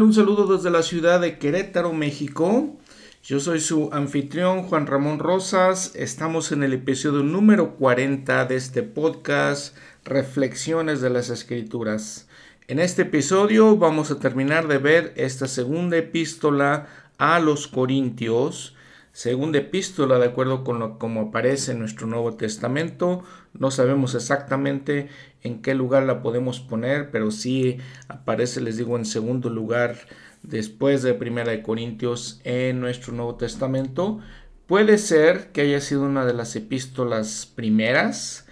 [0.00, 2.78] Un saludo desde la ciudad de Querétaro, México.
[3.22, 5.92] Yo soy su anfitrión Juan Ramón Rosas.
[5.94, 9.76] Estamos en el episodio número 40 de este podcast
[10.06, 12.28] Reflexiones de las Escrituras.
[12.66, 16.86] En este episodio vamos a terminar de ver esta segunda epístola
[17.18, 18.74] a los Corintios
[19.12, 23.24] segunda epístola de acuerdo con lo como aparece en nuestro Nuevo Testamento.
[23.52, 25.08] No sabemos exactamente
[25.42, 29.96] en qué lugar la podemos poner, pero sí aparece, les digo, en segundo lugar
[30.42, 34.20] después de Primera de Corintios en nuestro Nuevo Testamento.
[34.66, 38.46] Puede ser que haya sido una de las epístolas primeras.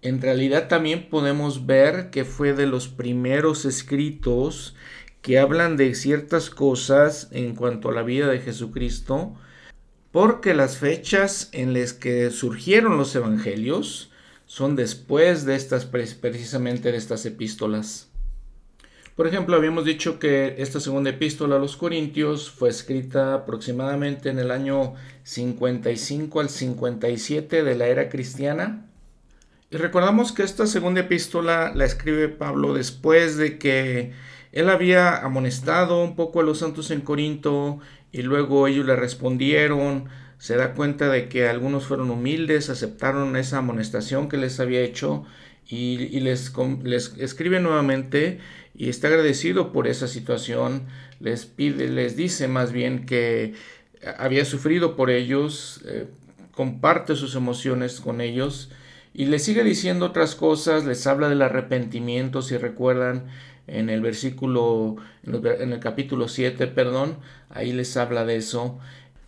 [0.00, 4.76] En realidad también podemos ver que fue de los primeros escritos
[5.22, 9.34] que hablan de ciertas cosas en cuanto a la vida de Jesucristo
[10.12, 14.10] porque las fechas en las que surgieron los evangelios
[14.46, 18.08] son después de estas precisamente de estas epístolas.
[19.16, 24.38] Por ejemplo, habíamos dicho que esta segunda epístola a los Corintios fue escrita aproximadamente en
[24.38, 28.86] el año 55 al 57 de la era cristiana.
[29.70, 34.12] Y recordamos que esta segunda epístola la escribe Pablo después de que
[34.52, 37.78] él había amonestado un poco a los santos en Corinto
[38.12, 43.58] y luego ellos le respondieron, se da cuenta de que algunos fueron humildes, aceptaron esa
[43.58, 45.24] amonestación que les había hecho
[45.68, 46.52] y, les,
[47.18, 48.38] escribe nuevamente
[48.74, 50.86] y está agradecido por esa situación,
[51.20, 53.54] les pide, les dice más bien que
[54.18, 56.06] había sufrido por ellos, eh,
[56.52, 58.70] comparte sus emociones con ellos
[59.14, 63.24] y les sigue diciendo otras cosas, les habla del arrepentimiento, si recuerdan,
[63.66, 67.16] en el versículo, en el capítulo 7, perdón,
[67.50, 68.78] ahí les habla de eso.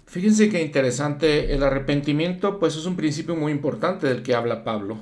[0.07, 4.99] Fíjense qué interesante, el arrepentimiento pues es un principio muy importante del que habla Pablo.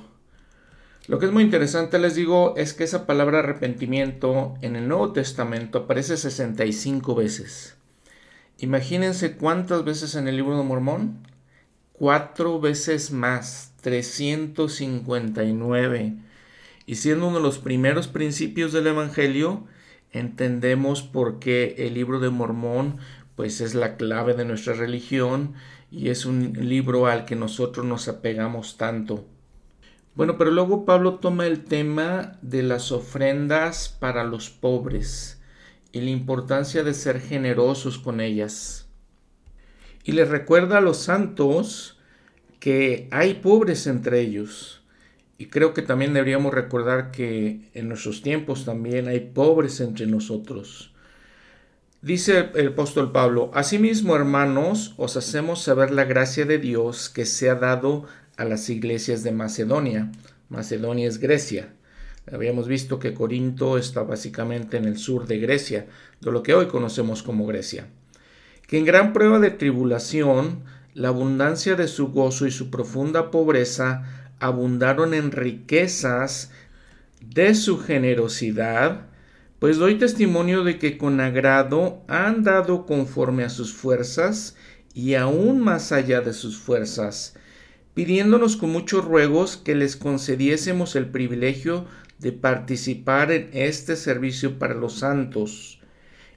[1.09, 5.13] Lo que es muy interesante, les digo, es que esa palabra arrepentimiento en el Nuevo
[5.13, 7.77] Testamento aparece 65 veces.
[8.59, 11.19] Imagínense cuántas veces en el libro de Mormón.
[11.93, 16.17] Cuatro veces más, 359.
[16.87, 19.65] Y siendo uno de los primeros principios del Evangelio,
[20.13, 22.99] entendemos por qué el libro de Mormón
[23.35, 25.55] pues es la clave de nuestra religión
[25.91, 29.27] y es un libro al que nosotros nos apegamos tanto.
[30.15, 35.43] Bueno, pero luego Pablo toma el tema de las ofrendas para los pobres
[35.93, 38.89] y la importancia de ser generosos con ellas.
[40.05, 41.99] Y les recuerda a los santos
[42.61, 44.76] que hay pobres entre ellos
[45.39, 50.93] y creo que también deberíamos recordar que en nuestros tiempos también hay pobres entre nosotros.
[52.01, 57.51] Dice el apóstol Pablo, Asimismo, hermanos, os hacemos saber la gracia de Dios que se
[57.51, 60.11] ha dado a las iglesias de Macedonia.
[60.49, 61.73] Macedonia es Grecia.
[62.33, 65.87] Habíamos visto que Corinto está básicamente en el sur de Grecia,
[66.21, 67.89] de lo que hoy conocemos como Grecia.
[68.67, 70.65] Que en gran prueba de tribulación,
[70.95, 76.51] la abundancia de su gozo y su profunda pobreza abundaron en riquezas
[77.21, 79.07] de su generosidad,
[79.59, 84.57] pues doy testimonio de que con agrado han dado conforme a sus fuerzas
[84.95, 87.35] y aún más allá de sus fuerzas,
[87.95, 91.87] pidiéndonos con muchos ruegos que les concediésemos el privilegio
[92.19, 95.81] de participar en este servicio para los santos,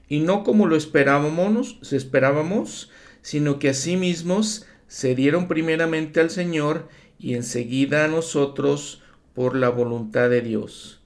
[0.08, 2.90] y no como lo esperábamos, esperábamos,
[3.22, 6.88] sino que mismos se dieron primeramente al Señor
[7.20, 9.02] y enseguida a nosotros
[9.34, 11.00] por la voluntad de Dios.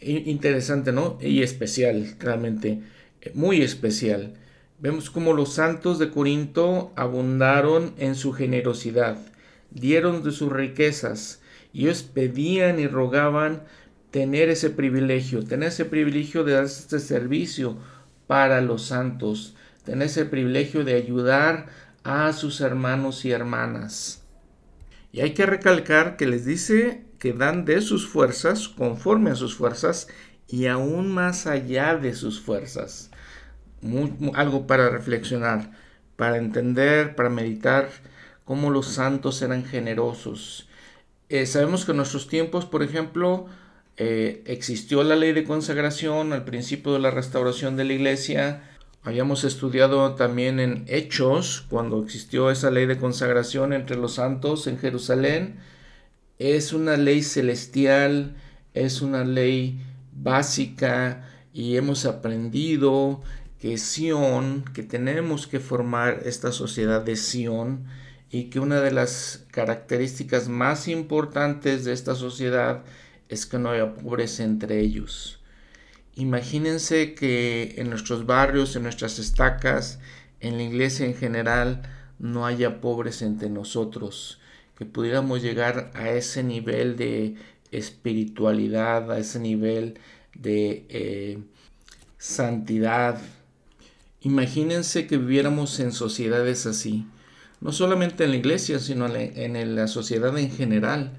[0.00, 1.18] Interesante, ¿no?
[1.20, 2.82] Y especial, realmente,
[3.20, 4.34] eh, muy especial.
[4.80, 9.18] Vemos cómo los santos de Corinto abundaron en su generosidad,
[9.70, 11.40] dieron de sus riquezas,
[11.72, 13.62] y ellos pedían y rogaban
[14.10, 17.76] tener ese privilegio, tener ese privilegio de dar este servicio
[18.26, 19.54] para los santos,
[19.84, 21.66] tener ese privilegio de ayudar
[22.04, 24.22] a sus hermanos y hermanas.
[25.18, 29.56] Y hay que recalcar que les dice que dan de sus fuerzas, conforme a sus
[29.56, 30.06] fuerzas,
[30.46, 33.10] y aún más allá de sus fuerzas.
[34.34, 35.72] algo para reflexionar,
[36.14, 37.88] para entender, para meditar
[38.44, 40.68] cómo los santos eran generosos.
[41.28, 43.46] Eh, sabemos que en nuestros tiempos, por ejemplo,
[43.96, 48.77] eh, existió la ley de consagración al principio de la restauración de la iglesia,
[49.08, 54.76] Habíamos estudiado también en Hechos, cuando existió esa ley de consagración entre los santos en
[54.76, 55.60] Jerusalén.
[56.38, 58.36] Es una ley celestial,
[58.74, 59.80] es una ley
[60.12, 63.22] básica y hemos aprendido
[63.58, 67.86] que Sión, que tenemos que formar esta sociedad de Sión
[68.30, 72.84] y que una de las características más importantes de esta sociedad
[73.30, 75.37] es que no haya pobreza entre ellos.
[76.18, 80.00] Imagínense que en nuestros barrios, en nuestras estacas,
[80.40, 81.82] en la iglesia en general,
[82.18, 84.40] no haya pobres entre nosotros,
[84.76, 87.36] que pudiéramos llegar a ese nivel de
[87.70, 90.00] espiritualidad, a ese nivel
[90.34, 91.38] de eh,
[92.16, 93.20] santidad.
[94.20, 97.06] Imagínense que viviéramos en sociedades así,
[97.60, 101.12] no solamente en la iglesia, sino en la sociedad en general.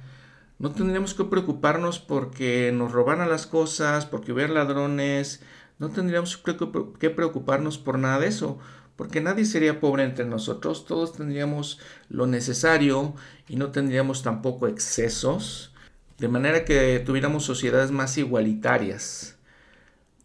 [0.60, 5.42] No tendríamos que preocuparnos porque nos robaran las cosas, porque hubiera ladrones,
[5.80, 8.60] no tendríamos que preocuparnos por nada de eso,
[8.98, 11.80] porque nadie sería pobre entre nosotros, todos tendríamos
[12.10, 13.16] lo necesario
[13.48, 15.74] y no tendríamos tampoco excesos,
[16.18, 19.38] de manera que tuviéramos sociedades más igualitarias.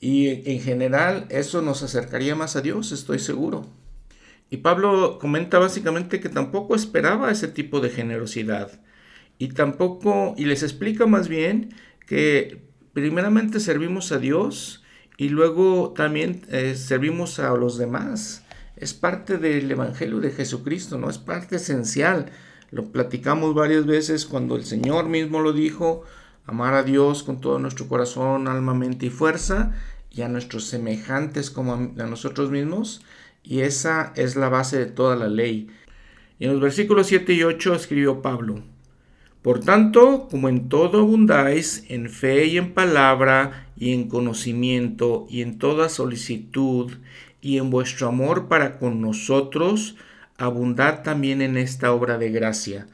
[0.00, 3.68] Y en general eso nos acercaría más a Dios, estoy seguro.
[4.50, 8.80] Y Pablo comenta básicamente que tampoco esperaba ese tipo de generosidad.
[9.44, 11.74] Y tampoco, y les explica más bien
[12.06, 12.62] que
[12.94, 14.82] primeramente servimos a Dios
[15.18, 18.44] y luego también eh, servimos a los demás
[18.76, 21.08] es parte del Evangelio de Jesucristo, ¿no?
[21.08, 22.30] Es parte esencial.
[22.70, 26.02] Lo platicamos varias veces cuando el Señor mismo lo dijo,
[26.44, 29.72] amar a Dios con todo nuestro corazón, alma, mente y fuerza,
[30.10, 33.04] y a nuestros semejantes como a nosotros mismos,
[33.42, 35.68] y esa es la base de toda la ley.
[36.38, 38.64] Y en los versículos 7 y 8 escribió Pablo,
[39.44, 45.42] Por tanto, como en todo abundáis, en fe y en palabra, y en conocimiento, y
[45.42, 46.90] en toda solicitud,
[47.42, 49.96] y en vuestro amor para con nosotros,
[50.38, 52.86] abundad también en esta obra de gracia.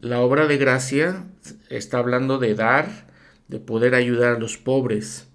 [0.00, 1.22] La obra de gracia
[1.70, 2.88] está hablando de dar,
[3.46, 5.28] de poder ayudar a los pobres.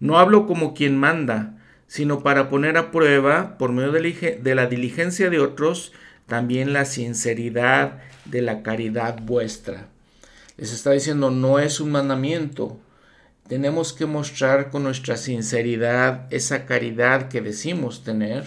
[0.00, 5.28] No hablo como quien manda, sino para poner a prueba, por medio de la diligencia
[5.28, 5.92] de otros,
[6.26, 8.00] también la sinceridad
[8.30, 9.88] de la caridad vuestra.
[10.56, 12.78] Les está diciendo, no es un mandamiento,
[13.48, 18.44] tenemos que mostrar con nuestra sinceridad esa caridad que decimos tener.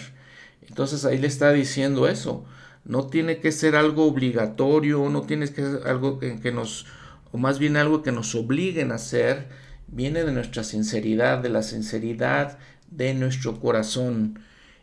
[0.68, 2.44] Entonces ahí le está diciendo eso.
[2.84, 6.86] No tiene que ser algo obligatorio, no tiene que ser algo que, nos,
[7.32, 9.48] o más bien algo que nos obliguen a hacer.
[9.86, 12.58] Viene de nuestra sinceridad, de la sinceridad
[12.90, 14.38] de nuestro corazón.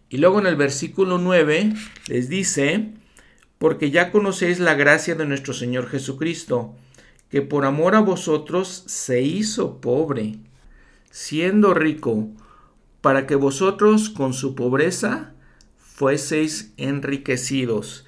[0.09, 1.73] Y luego en el versículo 9
[2.07, 2.89] les dice,
[3.57, 6.75] porque ya conocéis la gracia de nuestro Señor Jesucristo
[7.29, 10.37] que por amor a vosotros se hizo pobre,
[11.11, 12.29] siendo rico,
[13.01, 15.33] para que vosotros con su pobreza
[15.77, 18.05] fueseis enriquecidos.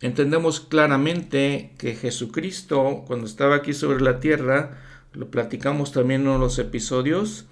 [0.00, 4.78] Entendemos claramente que Jesucristo, cuando estaba aquí sobre la tierra,
[5.12, 7.46] lo platicamos también en los episodios,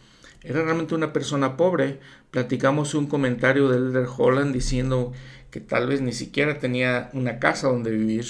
[0.45, 2.01] era realmente una persona pobre.
[2.31, 5.13] Platicamos un comentario de Elder Holland diciendo
[5.51, 8.25] que tal vez ni siquiera tenía una casa donde vivir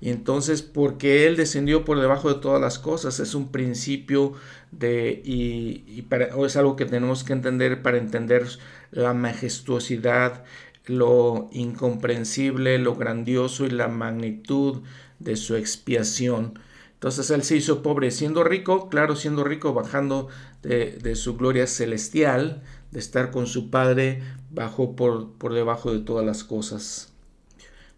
[0.00, 4.34] y entonces, porque Él descendió por debajo de todas las cosas, es un principio
[4.70, 8.46] de, y, para, es algo que tenemos que entender para entender
[8.90, 10.44] la majestuosidad,
[10.84, 14.82] lo incomprensible, lo grandioso y la magnitud
[15.18, 16.58] de su expiación.
[16.92, 20.28] Entonces Él se hizo pobre siendo rico, claro, siendo rico, bajando
[20.66, 26.24] de, su gloria celestial, de estar con su Padre, bajó por, por debajo de todas
[26.24, 27.12] las cosas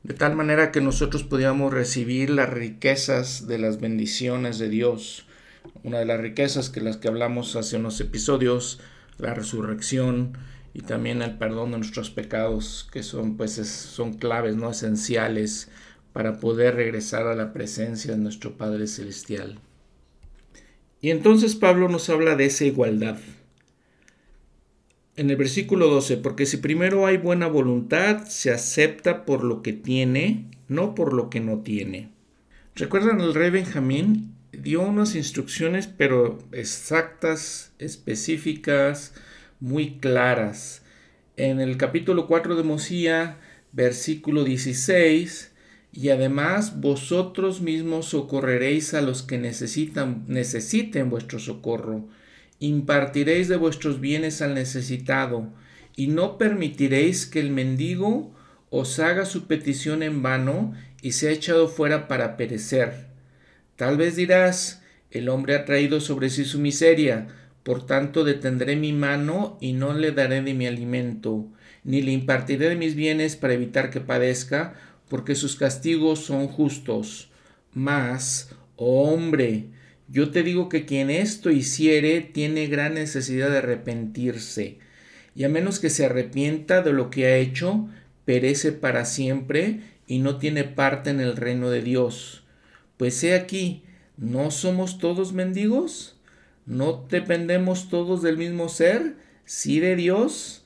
[0.03, 5.27] de tal manera que nosotros podíamos recibir las riquezas de las bendiciones de Dios.
[5.83, 8.81] Una de las riquezas que las que hablamos hace unos episodios,
[9.19, 10.39] la resurrección
[10.73, 15.69] y también el perdón de nuestros pecados, que son pues son claves, no esenciales
[16.13, 19.59] para poder regresar a la presencia de nuestro Padre celestial.
[21.01, 23.19] Y entonces Pablo nos habla de esa igualdad
[25.19, 29.73] en el versículo 12, porque si primero hay buena voluntad, se acepta por lo que
[29.73, 32.11] tiene, no por lo que no tiene.
[32.77, 34.33] ¿Recuerdan el rey Benjamín?
[34.53, 39.13] Dio unas instrucciones, pero exactas, específicas,
[39.59, 40.83] muy claras.
[41.37, 43.39] En el capítulo 4 de Mosía,
[43.73, 45.51] versículo 16,
[45.93, 52.09] y además vosotros mismos socorreréis a los que necesitan, necesiten vuestro socorro
[52.61, 55.49] impartiréis de vuestros bienes al necesitado,
[55.97, 58.33] y no permitiréis que el mendigo
[58.71, 63.09] os haga su petición en vano y sea echado fuera para perecer.
[63.77, 67.29] Tal vez dirás, el hombre ha traído sobre sí su miseria,
[67.63, 71.47] por tanto detendré mi mano y no le daré de mi alimento,
[71.85, 74.75] ni le impartiré de mis bienes para evitar que padezca,
[75.09, 77.31] porque sus castigos son justos.
[77.73, 79.67] Mas, oh hombre,
[80.09, 84.79] yo te digo que quien esto hiciere tiene gran necesidad de arrepentirse,
[85.35, 87.89] y a menos que se arrepienta de lo que ha hecho,
[88.25, 92.45] perece para siempre y no tiene parte en el reino de Dios.
[92.97, 93.85] Pues he aquí,
[94.17, 96.17] ¿no somos todos mendigos?
[96.67, 99.17] ¿No dependemos todos del mismo ser?
[99.45, 100.65] Sí de Dios,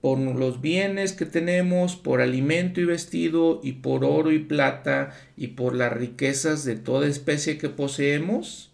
[0.00, 5.48] por los bienes que tenemos, por alimento y vestido, y por oro y plata, y
[5.48, 8.70] por las riquezas de toda especie que poseemos.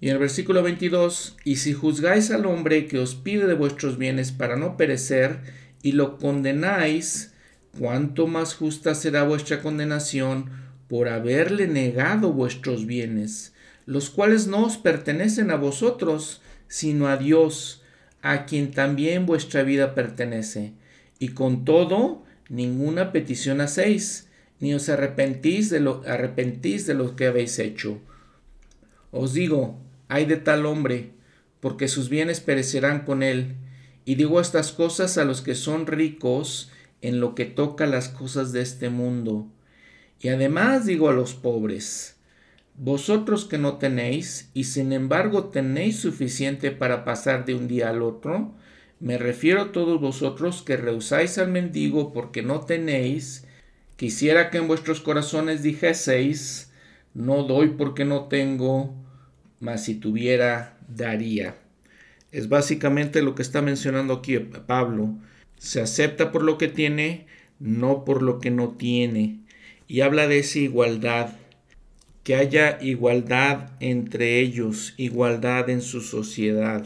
[0.00, 3.98] Y en el versículo 22, y si juzgáis al hombre que os pide de vuestros
[3.98, 5.40] bienes para no perecer,
[5.82, 7.32] y lo condenáis,
[7.78, 10.50] cuánto más justa será vuestra condenación
[10.88, 13.52] por haberle negado vuestros bienes,
[13.86, 17.77] los cuales no os pertenecen a vosotros, sino a Dios,
[18.28, 20.74] a quien también vuestra vida pertenece.
[21.18, 24.28] Y con todo, ninguna petición hacéis,
[24.60, 28.02] ni os arrepentís de lo, arrepentís de lo que habéis hecho.
[29.12, 31.12] Os digo, hay de tal hombre,
[31.60, 33.54] porque sus bienes perecerán con él.
[34.04, 36.70] Y digo estas cosas a los que son ricos
[37.00, 39.48] en lo que toca las cosas de este mundo.
[40.20, 42.17] Y además digo a los pobres,
[42.78, 48.02] vosotros que no tenéis, y sin embargo tenéis suficiente para pasar de un día al
[48.02, 48.54] otro,
[49.00, 53.46] me refiero a todos vosotros que rehusáis al mendigo porque no tenéis,
[53.96, 56.72] quisiera que en vuestros corazones dijeseis,
[57.14, 58.94] no doy porque no tengo,
[59.58, 61.56] mas si tuviera, daría.
[62.30, 65.16] Es básicamente lo que está mencionando aquí Pablo.
[65.56, 67.26] Se acepta por lo que tiene,
[67.58, 69.40] no por lo que no tiene.
[69.88, 71.30] Y habla de esa igualdad,
[72.28, 76.84] que haya igualdad entre ellos, igualdad en su sociedad.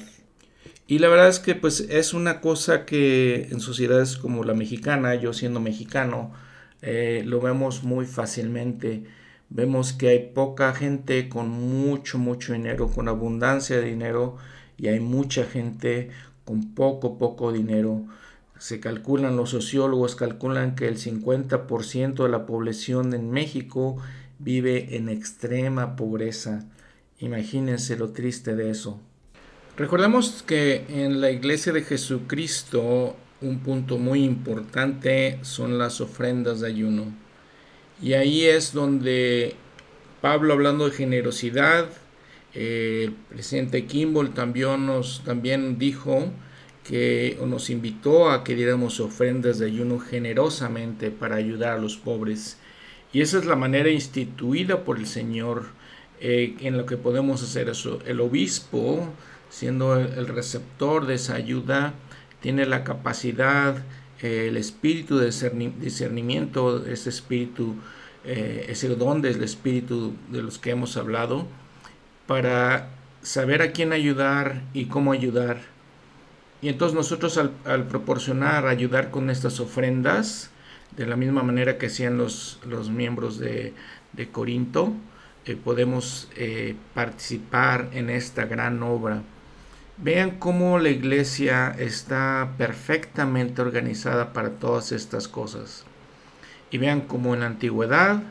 [0.87, 5.17] Y la verdad es que pues es una cosa que en sociedades como la mexicana,
[5.17, 6.33] yo siendo mexicano,
[6.81, 9.03] eh, lo vemos muy fácilmente
[9.55, 14.37] vemos que hay poca gente con mucho, mucho dinero, con abundancia de dinero,
[14.79, 16.11] y hay mucha gente
[16.45, 18.05] con poco, poco dinero.
[18.59, 23.99] Se calculan, los sociólogos calculan que el 50% de la población en México
[24.43, 26.65] vive en extrema pobreza.
[27.19, 29.01] Imagínense lo triste de eso.
[29.77, 36.69] Recordemos que en la iglesia de Jesucristo un punto muy importante son las ofrendas de
[36.69, 37.13] ayuno.
[38.01, 39.55] Y ahí es donde
[40.21, 41.89] Pablo hablando de generosidad,
[42.55, 46.31] eh, el presidente Kimball también nos también dijo
[46.85, 52.59] que nos invitó a que diéramos ofrendas de ayuno generosamente para ayudar a los pobres.
[53.13, 55.67] Y esa es la manera instituida por el Señor
[56.21, 57.99] eh, en lo que podemos hacer eso.
[58.07, 59.09] El obispo,
[59.51, 61.95] siendo el, receptor de esa ayuda,
[62.41, 63.83] tiene la capacidad
[64.23, 65.33] el espíritu de
[65.81, 67.75] discernimiento, ese espíritu,
[68.25, 71.49] eh, ese don del espíritu de los que hemos hablado,
[72.29, 72.91] para
[73.23, 75.61] saber a quién ayudar y cómo ayudar.
[76.61, 80.52] Y entonces nosotros al, proporcionar, ayudar con estas ofrendas,
[80.97, 83.75] de la misma manera que hacían los, los miembros de,
[84.31, 84.93] Corinto,
[85.47, 89.23] eh, podemos eh, participar en esta gran obra.
[89.97, 95.85] Vean cómo la iglesia está perfectamente organizada para todas estas cosas.
[96.71, 98.23] Y vean cómo en la antigüedad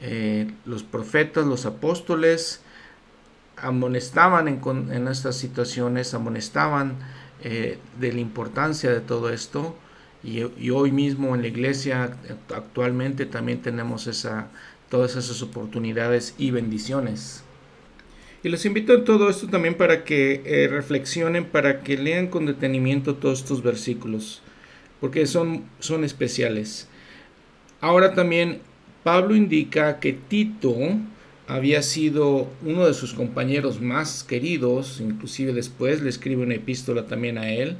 [0.00, 2.62] eh, los profetas, los apóstoles,
[3.56, 6.96] amonestaban en, estas situaciones, amonestaban
[7.40, 9.76] de la importancia de todo esto.
[10.24, 12.16] Y, hoy mismo en la iglesia
[12.54, 14.48] actualmente también tenemos esa,
[14.88, 17.44] todas esas oportunidades y bendiciones.
[18.42, 22.46] Y los invito a todo esto también para que eh, reflexionen, para que lean con
[22.46, 24.42] detenimiento todos estos versículos,
[25.00, 26.88] porque son, son especiales.
[27.80, 28.60] Ahora también
[29.02, 30.74] Pablo indica que Tito
[31.46, 37.36] había sido uno de sus compañeros más queridos, inclusive después le escribe una epístola también
[37.36, 37.76] a él,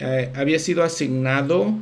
[0.00, 1.74] eh, había sido asignado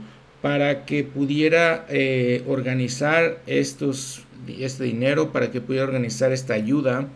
[0.43, 4.25] para que pudiera eh, organizar estos,
[4.59, 7.09] este dinero, para que pudiera organizar esta ayuda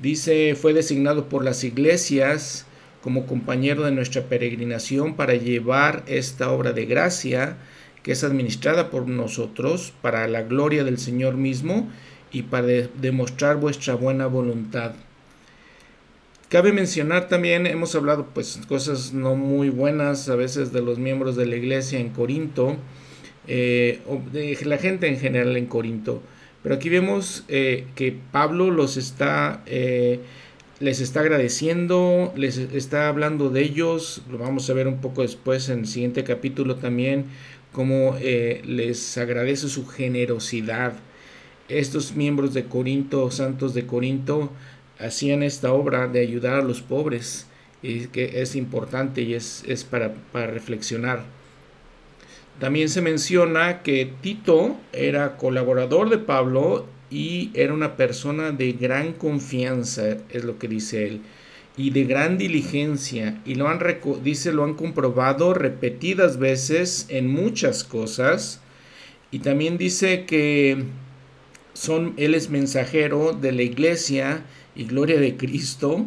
[0.00, 2.66] Dice, fue designado por las iglesias
[3.00, 7.58] como compañero de nuestra peregrinación para llevar esta obra de gracia
[8.02, 11.88] que es administrada por nosotros para la gloria del Señor mismo
[12.32, 14.92] y para demostrar vuestra buena voluntad.
[16.48, 21.36] Cabe mencionar también, hemos hablado pues cosas no muy buenas a veces de los miembros
[21.36, 22.76] de la iglesia en Corinto,
[23.48, 26.22] eh, o de la gente en general en Corinto.
[26.62, 30.20] Pero aquí vemos eh, que Pablo los está, eh,
[30.80, 34.22] les está agradeciendo, les está hablando de ellos.
[34.30, 37.24] Lo vamos a ver un poco después en el siguiente capítulo también,
[37.72, 40.92] cómo les agradece su generosidad.
[41.68, 44.50] Estos miembros de Corinto, santos de Corinto,
[45.04, 47.46] hacían esta obra de ayudar a los pobres,
[47.82, 51.24] y que es importante y es, es para, para reflexionar.
[52.58, 59.12] También se menciona que Tito era colaborador de Pablo y era una persona de gran
[59.12, 61.20] confianza, es lo que dice él.
[61.76, 63.80] y de gran diligencia y lo han
[64.22, 68.60] dice lo han comprobado repetidas veces en muchas cosas
[69.32, 70.84] y también dice que
[71.72, 74.44] son él es mensajero de la iglesia
[74.74, 76.06] y gloria de Cristo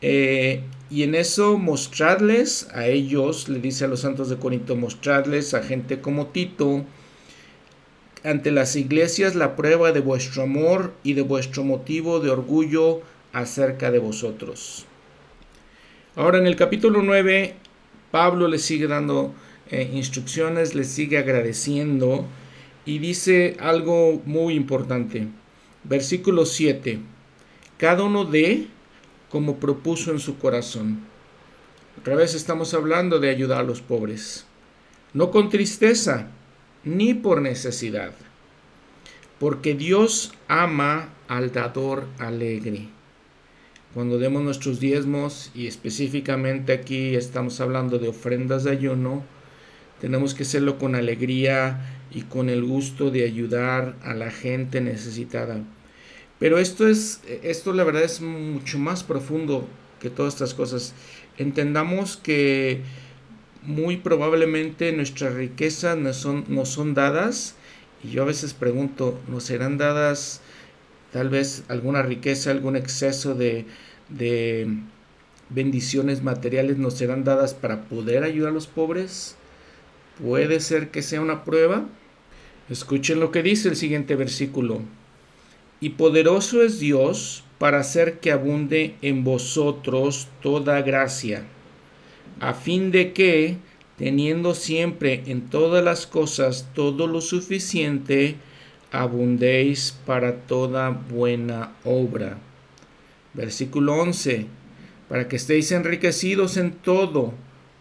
[0.00, 5.54] eh, y en eso mostrarles a ellos le dice a los santos de Corinto mostrarles
[5.54, 6.84] a gente como Tito
[8.24, 13.00] ante las iglesias la prueba de vuestro amor y de vuestro motivo de orgullo
[13.32, 14.86] acerca de vosotros
[16.16, 17.56] Ahora en el capítulo 9,
[18.10, 19.34] Pablo le sigue dando
[19.70, 22.24] eh, instrucciones, le sigue agradeciendo
[22.86, 25.28] y dice algo muy importante.
[25.84, 27.00] Versículo 7.
[27.78, 28.68] Cada uno de
[29.30, 31.00] como propuso en su corazón.
[31.98, 34.46] Otra vez estamos hablando de ayudar a los pobres.
[35.12, 36.28] No con tristeza,
[36.84, 38.12] ni por necesidad,
[39.40, 42.88] porque Dios ama al dador alegre
[43.96, 49.24] cuando demos nuestros diezmos y específicamente aquí estamos hablando de ofrendas de ayuno,
[50.02, 51.80] tenemos que hacerlo con alegría
[52.12, 55.60] y con el gusto de ayudar a la gente necesitada.
[56.38, 59.66] Pero esto es, esto la verdad es mucho más profundo
[60.00, 60.94] que todas estas cosas.
[61.38, 62.82] Entendamos que
[63.62, 67.54] muy probablemente nuestras riquezas no son, son dadas,
[68.04, 70.40] y yo a veces pregunto, ¿nos serán dadas
[71.12, 73.64] tal vez alguna riqueza, algún exceso de,
[74.10, 74.68] de
[75.48, 79.36] bendiciones materiales nos serán dadas para poder ayudar a los pobres?
[80.22, 81.86] ¿Puede ser que sea una prueba?
[82.68, 84.82] Escuchen lo que dice el siguiente versículo.
[85.80, 91.44] Y poderoso es Dios para hacer que abunde en vosotros toda gracia,
[92.40, 93.56] a fin de que,
[93.96, 98.36] teniendo siempre en todas las cosas todo lo suficiente,
[98.90, 102.38] abundéis para toda buena obra
[103.36, 104.46] Versículo 11.
[105.10, 107.34] Para que estéis enriquecidos en todo,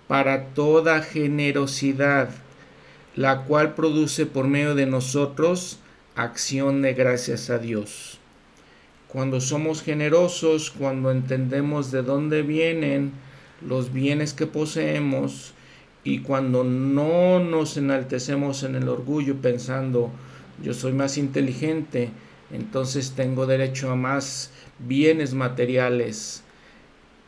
[0.08, 2.30] para toda generosidad,
[3.16, 5.80] la cual produce por medio de nosotros
[6.16, 8.20] acción de gracias a Dios.
[9.08, 13.12] Cuando somos generosos, cuando entendemos de dónde vienen
[13.66, 15.54] los bienes que poseemos
[16.04, 20.12] y cuando no nos enaltecemos en el orgullo pensando
[20.64, 22.12] yo soy más inteligente,
[22.52, 26.44] entonces tengo derecho a más bienes materiales.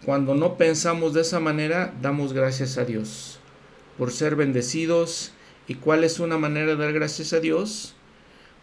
[0.06, 3.40] Cuando no pensamos de esa manera, damos gracias a Dios
[3.98, 5.34] por ser bendecidos.
[5.68, 7.97] ¿Y cuál es una manera de dar gracias a Dios?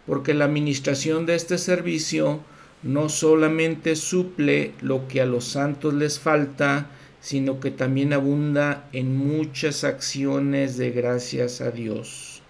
[0.06, 2.40] Porque la administración de este servicio
[2.82, 6.90] no solamente suple lo que a los santos les falta,
[7.20, 12.42] sino que también abunda en muchas acciones de gracias a Dios.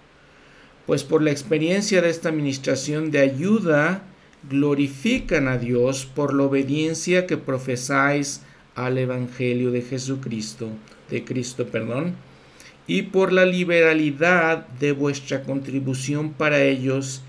[0.87, 4.03] Pues por la experiencia de esta administración de ayuda,
[4.51, 8.43] glorifican a Dios por la obediencia que profesáis
[8.75, 10.69] al Evangelio de Jesucristo,
[11.09, 12.17] de Cristo, perdón,
[12.87, 17.23] y por la liberalidad de vuestra contribución para ellos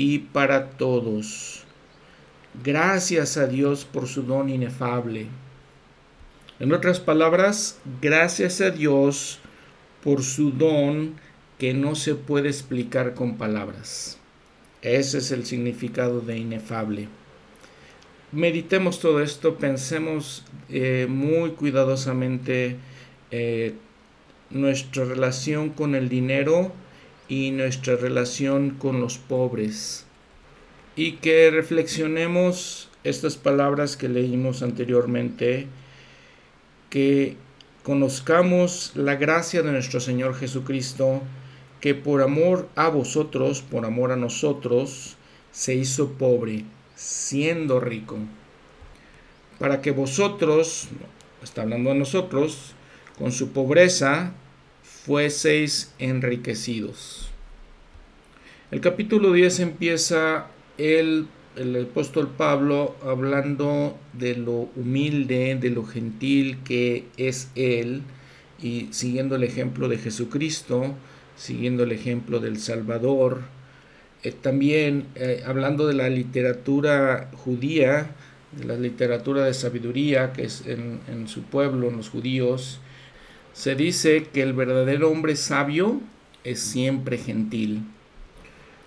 [0.00, 1.64] y para todos.
[2.64, 5.26] Gracias a Dios por su don inefable.
[6.58, 9.40] En otras palabras, gracias a Dios
[10.02, 11.16] por su don
[11.58, 14.16] que no se puede explicar con palabras.
[14.80, 17.08] Ese es el significado de inefable.
[18.32, 22.78] Meditemos todo esto, pensemos eh, muy cuidadosamente
[23.30, 23.74] eh,
[24.48, 26.72] nuestra relación con el dinero
[27.30, 30.04] y nuestra relación con los pobres.
[30.96, 35.68] Y que reflexionemos estas palabras que leímos anteriormente,
[36.90, 37.36] que
[37.84, 41.22] conozcamos la gracia de nuestro Señor Jesucristo,
[41.80, 45.16] que por amor a vosotros, por amor a nosotros,
[45.52, 46.64] se hizo pobre,
[46.96, 48.18] siendo rico,
[49.60, 50.88] para que vosotros,
[51.44, 52.74] está hablando a nosotros,
[53.16, 54.34] con su pobreza
[55.10, 57.30] fueseis enriquecidos.
[58.70, 60.46] El capítulo 10 empieza
[60.78, 68.02] el, el apóstol Pablo hablando de lo humilde, de lo gentil que es él,
[68.62, 70.94] y siguiendo el ejemplo de Jesucristo,
[71.36, 73.40] siguiendo el ejemplo del Salvador.
[74.22, 78.14] Eh, también eh, hablando de la literatura judía,
[78.52, 82.80] de la literatura de sabiduría que es en, en su pueblo, en los judíos,
[83.52, 86.00] se dice que el verdadero hombre sabio
[86.44, 87.82] es siempre gentil.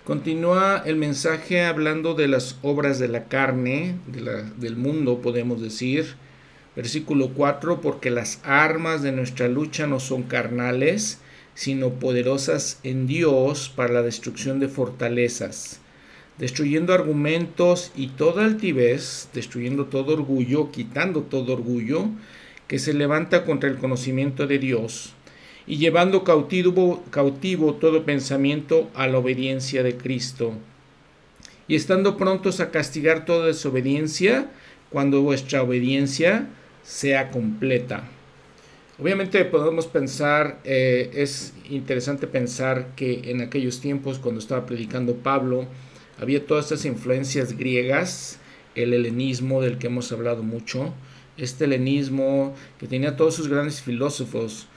[0.04, 3.95] Continúa el mensaje hablando de las obras de la carne,
[4.58, 6.15] del mundo, podemos decir.
[6.76, 11.21] Versículo 4, porque las armas de nuestra lucha no son carnales,
[11.56, 15.80] sino poderosas en Dios para la destrucción de fortalezas,
[16.38, 22.10] destruyendo argumentos y toda altivez, destruyendo todo orgullo, quitando todo orgullo
[22.67, 25.13] que se levanta contra el conocimiento de Dios
[25.65, 30.54] y llevando cautivo, cautivo todo pensamiento a la obediencia de Cristo
[31.67, 34.49] y estando prontos a castigar toda desobediencia
[34.89, 36.47] cuando vuestra obediencia
[36.84, 38.04] sea completa.
[38.99, 45.65] Obviamente podemos pensar, eh, es interesante pensar que en aquellos tiempos cuando estaba predicando Pablo,
[46.19, 48.38] había todas estas influencias griegas,
[48.76, 50.93] el helenismo del que hemos hablado mucho,
[51.37, 54.67] este helenismo que tenía todos sus grandes filósofos,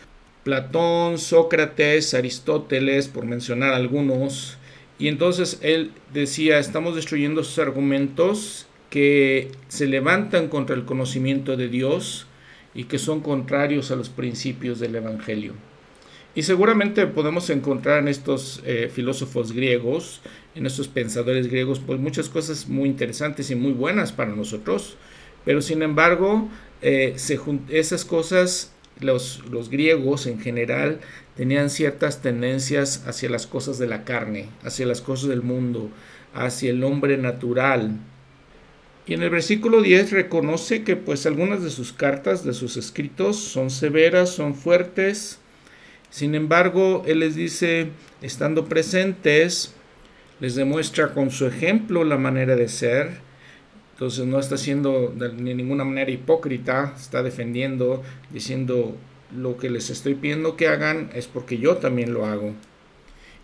[0.44, 4.58] Platón, Sócrates, Aristóteles, por mencionar algunos,
[4.98, 11.68] y entonces él decía, estamos destruyendo sus argumentos que se levantan contra el conocimiento de
[11.68, 12.26] Dios
[12.74, 15.54] y que son contrarios a los principios del Evangelio.
[16.34, 20.20] Y seguramente podemos encontrar en estos eh, filósofos griegos,
[20.54, 24.96] en estos pensadores griegos, pues muchas cosas muy interesantes y muy buenas para nosotros,
[25.46, 26.50] pero sin embargo,
[26.82, 27.16] eh,
[27.70, 31.00] esas cosas, los, los griegos en general,
[31.36, 35.88] tenían ciertas tendencias hacia las cosas de la carne, hacia las cosas del mundo,
[36.34, 37.98] hacia el hombre natural.
[39.06, 43.36] Y en el versículo 10 reconoce que pues algunas de sus cartas, de sus escritos,
[43.36, 45.38] son severas, son fuertes,
[46.10, 47.88] sin embargo, Él les dice,
[48.22, 49.74] estando presentes,
[50.40, 53.25] les demuestra con su ejemplo la manera de ser.
[53.96, 58.94] Entonces no está siendo de ninguna manera hipócrita, está defendiendo, diciendo
[59.34, 62.52] lo que les estoy pidiendo que hagan es porque yo también lo hago.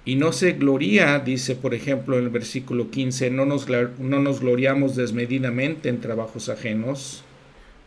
[0.05, 3.67] Y no se gloria, dice por ejemplo en el versículo 15, no nos,
[3.99, 7.25] no nos gloriamos desmedidamente en trabajos ajenos.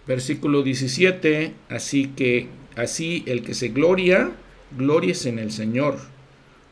[0.07, 4.31] Versículo 17, así que así el que se gloria,
[4.75, 5.99] glories en el Señor,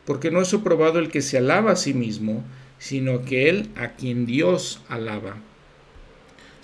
[0.06, 2.42] porque no es probado el que se alaba a sí mismo,
[2.80, 5.36] sino que él a quien Dios alaba.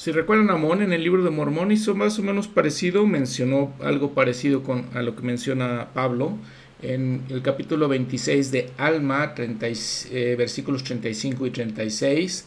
[0.01, 4.15] Si recuerdan Amón en el libro de Mormón hizo más o menos parecido, mencionó algo
[4.15, 6.39] parecido con, a lo que menciona Pablo
[6.81, 12.47] en el capítulo 26 de Alma, eh, versículos 35 y 36,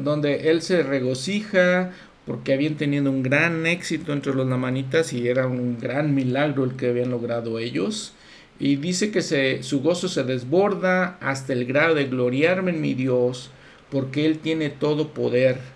[0.00, 1.92] donde él se regocija
[2.24, 6.76] porque habían tenido un gran éxito entre los lamanitas y era un gran milagro el
[6.76, 8.14] que habían logrado ellos.
[8.58, 12.94] Y dice que se, su gozo se desborda hasta el grado de gloriarme en mi
[12.94, 13.50] Dios,
[13.90, 15.75] porque Él tiene todo poder,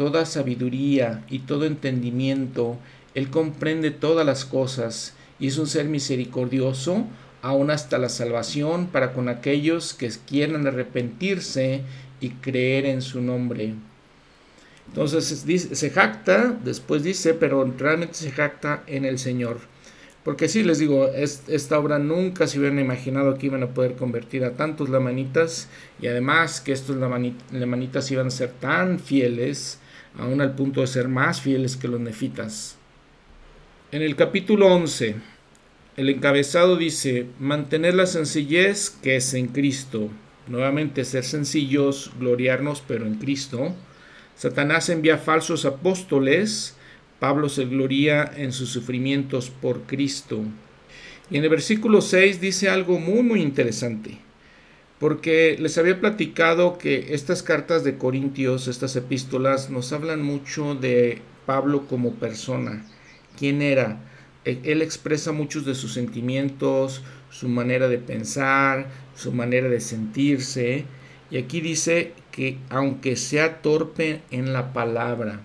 [0.00, 2.78] toda sabiduría y todo entendimiento.
[3.14, 7.04] Él comprende todas las cosas y es un ser misericordioso,
[7.42, 11.82] aún hasta la salvación para con aquellos que quieran arrepentirse
[12.18, 13.74] y creer en su nombre.
[14.88, 19.58] Entonces se jacta, después dice, pero realmente se jacta en el Señor.
[20.24, 24.44] Porque sí, les digo, esta obra nunca se hubieran imaginado que iban a poder convertir
[24.44, 25.68] a tantos lamanitas
[26.00, 29.78] y además que estos lamanitas iban a ser tan fieles,
[30.18, 32.76] aún al punto de ser más fieles que los nefitas.
[33.92, 35.16] En el capítulo 11,
[35.96, 40.10] el encabezado dice, mantener la sencillez que es en Cristo.
[40.46, 43.74] Nuevamente, ser sencillos, gloriarnos, pero en Cristo
[44.40, 46.74] Satanás envía falsos apóstoles.
[47.18, 50.40] Pablo se gloria en sus sufrimientos por Cristo.
[51.30, 54.16] Y en el versículo 6 dice algo muy muy interesante.
[55.00, 61.22] Porque les había platicado que estas cartas de Corintios, estas epístolas, nos hablan mucho de
[61.46, 62.84] Pablo como persona.
[63.38, 63.98] ¿Quién era?
[64.44, 70.84] E, él expresa muchos de sus sentimientos, su manera de pensar, su manera de sentirse.
[71.30, 75.40] Y aquí dice que aunque sea torpe en la palabra,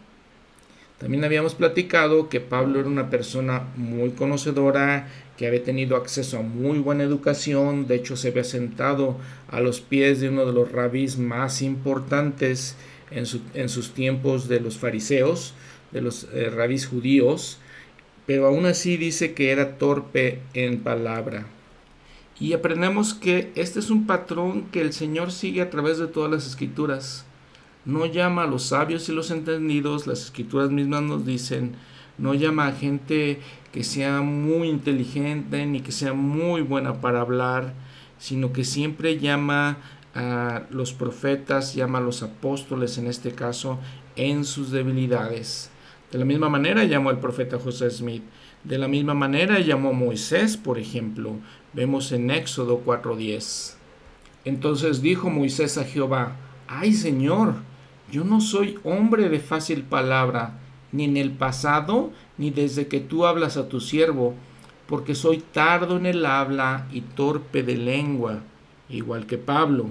[0.98, 6.42] también habíamos platicado que Pablo era una persona muy conocedora, que había tenido acceso a
[6.42, 9.18] muy buena educación, de hecho se había sentado
[9.50, 12.76] a los pies de uno de los rabís más importantes
[13.12, 13.26] en,
[13.70, 15.54] sus tiempos de los fariseos,
[15.92, 17.60] de los eh, rabís judíos,
[18.26, 21.48] pero aún así dice que era torpe en palabra.
[22.40, 26.32] Y aprendemos que este es un patrón que el Señor sigue a través de todas
[26.32, 27.26] las escrituras.
[27.86, 31.76] No llama a los sabios y los entendidos, las escrituras mismas nos dicen,
[32.18, 33.40] no llama a gente
[33.76, 37.74] que sea muy inteligente ni que sea muy buena para hablar,
[38.18, 39.80] sino que siempre llama
[40.14, 43.78] a los profetas, llama a los apóstoles en este caso,
[44.16, 45.72] en sus debilidades.
[46.10, 48.24] De la misma manera llamó al profeta José Smith.
[48.64, 51.34] De la misma manera llamó a Moisés, por ejemplo.
[51.74, 53.76] Vemos en Éxodo 4:10.
[54.46, 56.38] Entonces dijo Moisés a Jehová,
[56.70, 57.56] ay Señor,
[58.10, 60.62] yo no soy hombre de fácil palabra,
[60.96, 64.34] ni en el pasado, ni desde que tú hablas a tu siervo,
[64.88, 68.42] porque soy tardo en el habla y torpe de lengua,
[68.90, 69.88] igual que Pablo.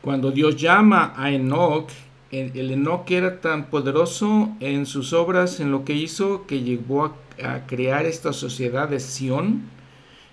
[0.00, 1.90] Cuando Dios llama a Enoch,
[2.30, 7.04] el, Enoch era tan poderoso en sus obras, en lo que hizo, que llegó
[7.42, 9.62] a, crear esta sociedad de Sión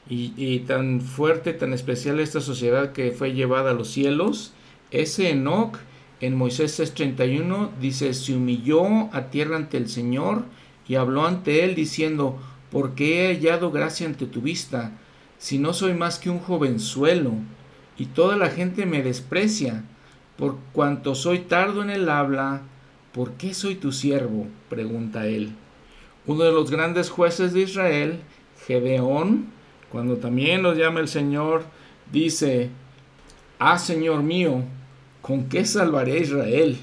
[0.09, 4.53] y, y, tan fuerte, tan especial esta sociedad que fue llevada a los cielos.
[4.91, 5.77] Ese Enoch
[6.25, 10.45] en Moisés 6:31 dice, se humilló a tierra ante el Señor
[10.87, 12.39] y habló ante él diciendo,
[12.71, 14.91] porque he hallado gracia ante tu vista,
[15.37, 17.33] si no soy más que un jovenzuelo,
[17.97, 19.83] y toda la gente me desprecia,
[20.37, 22.61] por cuanto soy tardo en el habla,
[23.11, 24.47] ¿por qué soy tu siervo?
[24.69, 25.53] pregunta él.
[26.25, 28.21] Uno de los grandes jueces de Israel,
[28.65, 29.47] Gedeón,
[29.91, 31.65] cuando también lo llama el Señor,
[32.11, 32.69] dice,
[33.59, 34.63] Ah, Señor mío,
[35.23, 36.77] ¿con qué salvaré a Israel?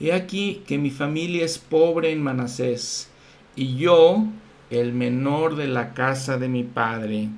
[0.00, 3.10] He aquí que mi familia es pobre en Manasés,
[3.54, 4.24] y yo
[4.70, 7.28] el menor de la casa de mi padre.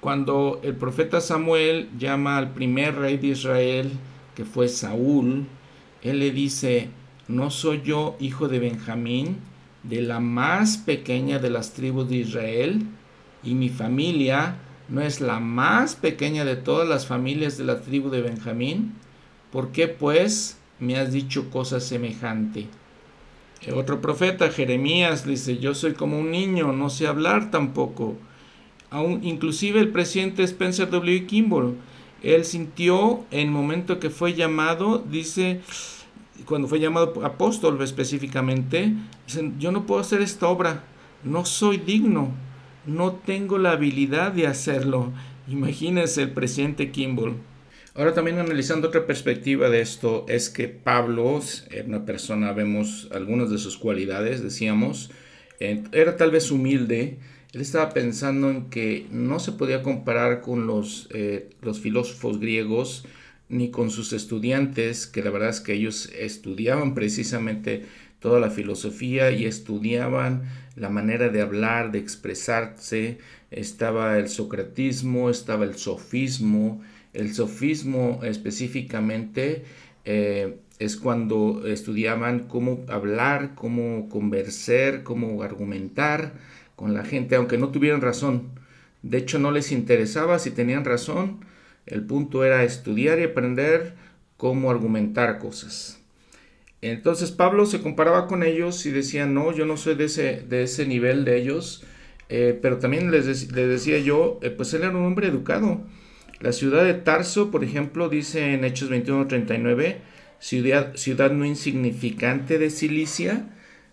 [0.00, 3.90] Cuando el profeta Samuel llama al primer rey de Israel,
[4.36, 5.46] que fue Saúl,
[6.02, 6.90] él le dice,
[7.26, 9.38] ¿no soy yo hijo de Benjamín,
[9.82, 12.86] de la más pequeña de las tribus de Israel?
[13.42, 14.54] Y mi familia
[14.88, 19.03] no es la más pequeña de todas las familias de la tribu de Benjamín.
[19.54, 22.66] ¿Por qué pues me has dicho cosa semejante?
[23.72, 28.16] Otro profeta, Jeremías, dice, yo soy como un niño, no sé hablar tampoco.
[28.90, 31.26] Aún, inclusive el presidente Spencer W.
[31.26, 31.76] Kimball,
[32.24, 35.60] él sintió en el momento que fue llamado, dice,
[36.46, 38.92] cuando fue llamado apóstol específicamente,
[39.60, 40.82] yo no puedo hacer esta obra,
[41.22, 42.32] no soy digno,
[42.86, 45.12] no tengo la habilidad de hacerlo.
[45.46, 47.36] Imagínense el presidente Kimball.
[47.96, 53.50] Ahora también analizando otra perspectiva de esto es que Pablo era una persona, vemos algunas
[53.50, 55.12] de sus cualidades, decíamos,
[55.60, 57.18] era tal vez humilde,
[57.52, 63.06] él estaba pensando en que no se podía comparar con los, eh, los filósofos griegos
[63.48, 67.84] ni con sus estudiantes, que la verdad es que ellos estudiaban precisamente
[68.18, 70.42] toda la filosofía y estudiaban
[70.74, 73.18] la manera de hablar, de expresarse.
[73.52, 76.82] Estaba el socratismo, estaba el sofismo,
[77.14, 79.64] el sofismo específicamente
[80.04, 86.32] eh, es cuando estudiaban cómo hablar, cómo conversar, cómo argumentar
[86.76, 88.50] con la gente, aunque no tuvieran razón.
[89.02, 91.44] De hecho, no les interesaba si tenían razón.
[91.86, 93.94] El punto era estudiar y aprender
[94.36, 96.00] cómo argumentar cosas.
[96.82, 100.64] Entonces Pablo se comparaba con ellos y decía, no, yo no soy de ese, de
[100.64, 101.84] ese nivel de ellos,
[102.28, 105.82] eh, pero también les, decía yo, eh, pues él era un hombre educado
[106.44, 109.96] la ciudad de Tarso, por ejemplo, dice en Hechos 21:39,
[110.40, 113.46] ciudad, ciudad no insignificante de Cilicia.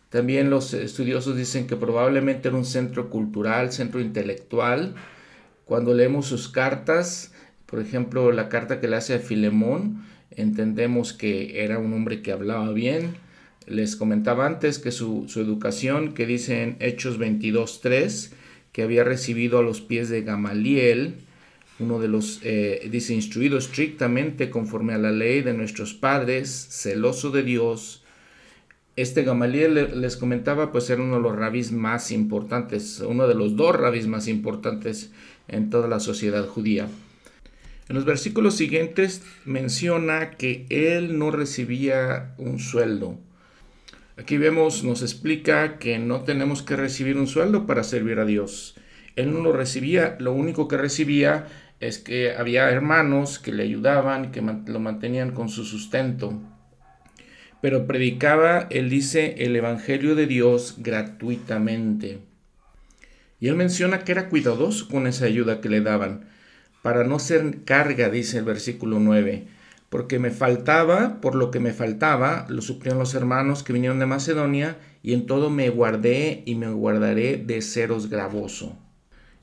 [0.09, 4.95] También los estudiosos dicen que probablemente era un centro cultural, centro intelectual.
[5.63, 7.33] Cuando leemos sus cartas,
[7.67, 12.33] por ejemplo, la carta que le hace a Filemón, entendemos que era un hombre que
[12.33, 13.15] hablaba bien.
[13.65, 18.33] Les comentaba antes que su, su educación, que dice en Hechos 22.3,
[18.73, 21.15] que había recibido a los pies de Gamaliel,
[21.79, 27.31] uno de los, eh, dice, instruido estrictamente conforme a la ley de nuestros padres, celoso
[27.31, 28.03] de Dios.
[28.95, 33.55] Este Gamaliel les comentaba, pues era uno de los rabis más importantes, uno de los
[33.55, 35.11] dos rabis más importantes
[35.47, 36.87] en toda la sociedad judía.
[37.89, 43.17] En los versículos siguientes menciona que él no recibía un sueldo.
[44.17, 48.75] Aquí vemos, nos explica que no tenemos que recibir un sueldo para servir a Dios.
[49.15, 51.47] Él no lo recibía, lo único que recibía
[51.79, 56.39] es que había hermanos que le ayudaban, que lo mantenían con su sustento.
[57.61, 62.19] Pero predicaba, él dice, el Evangelio de Dios gratuitamente.
[63.39, 66.29] Y él menciona que era cuidadoso con esa ayuda que le daban,
[66.81, 69.45] para no ser carga, dice el versículo 9,
[69.89, 74.05] porque me faltaba, por lo que me faltaba, lo suplieron los hermanos que vinieron de
[74.05, 78.77] Macedonia, y en todo me guardé y me guardaré de seros gravoso.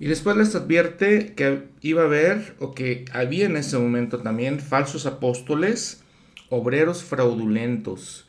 [0.01, 4.61] Y después les advierte que iba a haber, o que había en ese momento también,
[4.61, 6.03] falsos apóstoles,
[6.51, 8.27] obreros fraudulentos.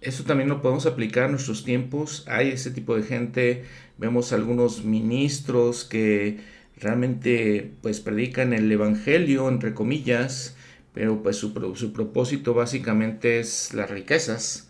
[0.00, 2.24] Eso también lo podemos aplicar en nuestros tiempos.
[2.26, 3.64] Hay ese tipo de gente.
[3.98, 6.38] Vemos algunos ministros que
[6.78, 10.56] realmente pues predican el evangelio, entre comillas,
[10.94, 14.69] pero pues su, su propósito básicamente es las riquezas.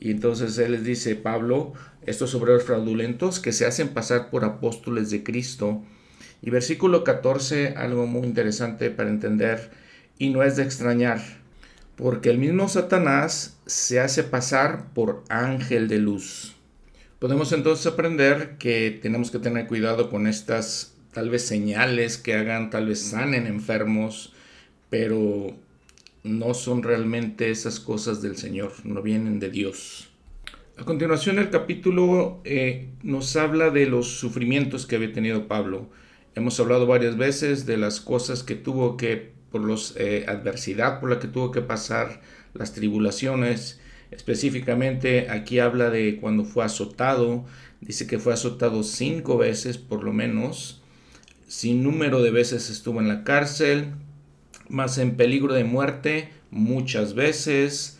[0.00, 1.72] Y entonces él les dice, Pablo,
[2.06, 5.82] estos obreros fraudulentos que se hacen pasar por apóstoles de Cristo.
[6.42, 9.70] Y versículo 14, algo muy interesante para entender,
[10.18, 11.20] y no es de extrañar,
[11.96, 16.54] porque el mismo Satanás se hace pasar por ángel de luz.
[17.18, 22.68] Podemos entonces aprender que tenemos que tener cuidado con estas tal vez señales que hagan,
[22.68, 24.34] tal vez sanen enfermos,
[24.90, 25.56] pero
[26.26, 30.08] no son realmente esas cosas del Señor, no vienen de Dios.
[30.78, 35.88] A continuación el capítulo eh, nos habla de los sufrimientos que había tenido Pablo.
[36.34, 41.08] Hemos hablado varias veces de las cosas que tuvo que, por los eh, adversidad por
[41.08, 42.20] la que tuvo que pasar,
[42.52, 43.80] las tribulaciones.
[44.10, 47.46] Específicamente aquí habla de cuando fue azotado.
[47.80, 50.82] Dice que fue azotado cinco veces por lo menos.
[51.46, 53.92] Sin número de veces estuvo en la cárcel.
[54.68, 57.98] Más en peligro de muerte muchas veces.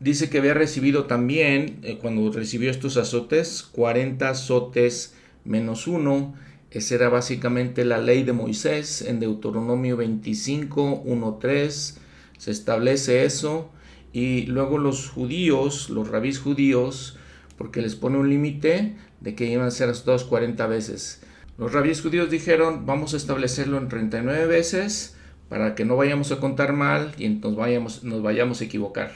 [0.00, 6.34] Dice que había recibido también, eh, cuando recibió estos azotes, 40 azotes menos uno
[6.76, 11.98] esa era básicamente la ley de Moisés en Deuteronomio 25, 1, 3.
[12.36, 13.70] Se establece eso.
[14.12, 17.16] Y luego los judíos, los rabís judíos,
[17.56, 21.22] porque les pone un límite de que iban a ser azotados 40 veces.
[21.56, 25.15] Los rabís judíos dijeron, vamos a establecerlo en 39 veces
[25.48, 29.12] para que no vayamos a contar mal y entonces vayamos, nos vayamos a equivocar.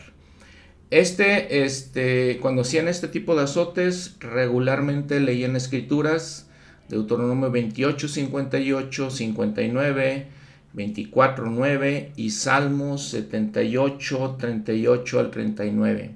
[0.91, 6.49] Este, este, cuando hacían este tipo de azotes, regularmente leían escrituras
[6.89, 10.27] Deuteronomio 28, 58, 59,
[10.73, 16.11] 24, 9 y Salmos 78, 38 al 39.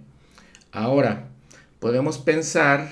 [0.72, 1.28] Ahora,
[1.78, 2.90] podemos pensar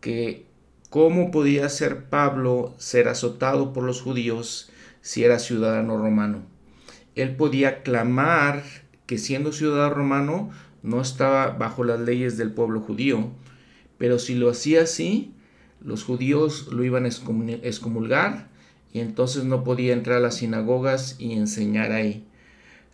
[0.00, 0.44] que
[0.90, 6.53] cómo podía ser Pablo ser azotado por los judíos si era ciudadano romano.
[7.14, 8.62] Él podía clamar
[9.06, 10.50] que siendo ciudadano romano
[10.82, 13.30] no estaba bajo las leyes del pueblo judío,
[13.98, 15.32] pero si lo hacía así,
[15.80, 18.48] los judíos lo iban a excomulgar
[18.92, 22.24] y entonces no podía entrar a las sinagogas y enseñar ahí.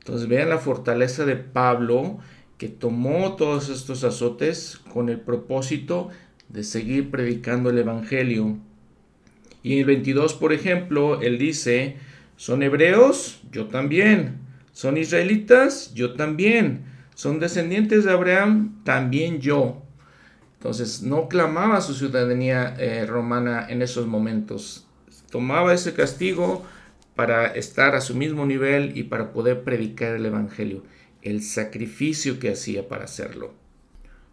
[0.01, 2.19] Entonces vean la fortaleza de Pablo
[2.59, 6.11] que tomó todos estos azotes con el propósito
[6.49, 8.59] de seguir predicando el Evangelio.
[9.63, 11.97] Y en el 22, por ejemplo, él dice,
[12.41, 13.43] ¿son hebreos?
[13.53, 14.39] Yo también.
[14.73, 15.93] ¿Son israelitas?
[15.93, 16.87] Yo también.
[17.15, 18.83] ¿Son descendientes de Abraham?
[18.83, 19.83] También yo.
[20.55, 24.87] Entonces no clamaba su ciudadanía eh, romana en esos momentos.
[25.31, 26.65] Tomaba ese castigo
[27.15, 30.83] para estar a su mismo nivel y para poder predicar el Evangelio,
[31.21, 33.53] el sacrificio que hacía para hacerlo.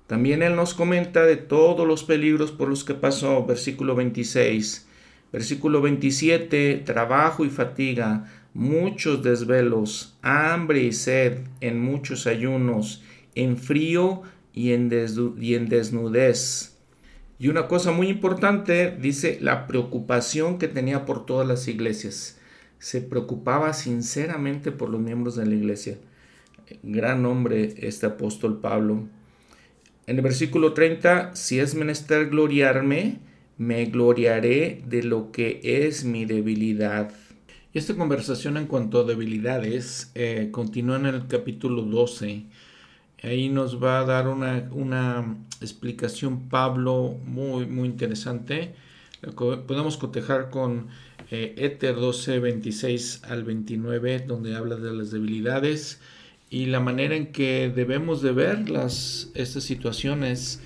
[0.07, 4.86] También él nos comenta de todos los peligros por los que pasó, versículo 26.
[5.31, 13.03] Versículo 27, trabajo y fatiga, muchos desvelos, hambre y sed, en muchos ayunos,
[13.35, 16.77] en frío y en, desnudez.
[17.37, 22.39] Y una cosa muy importante, dice la preocupación que tenía por todas las iglesias.
[22.79, 25.97] Se preocupaba sinceramente por los miembros de la iglesia.
[26.81, 29.07] Gran hombre este apóstol Pablo.
[30.07, 33.19] En el versículo 30, si es menester gloriarme,
[33.57, 37.11] me gloriaré de lo que es mi debilidad.
[37.73, 42.45] Esta conversación en cuanto a debilidades eh, continúa en el capítulo 12
[43.23, 48.75] Ahí nos va a dar una, explicación Pablo muy, muy interesante.
[49.35, 50.87] Podemos cotejar con
[51.31, 55.99] eh, Éter 12, 26 al 29, donde habla de las debilidades
[56.51, 60.61] y la manera en que debemos de ver las, estas situaciones,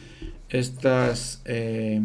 [0.50, 2.02] estas eh,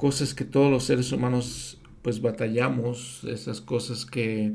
[0.00, 4.54] cosas que todos los seres humanos pues batallamos, esas cosas que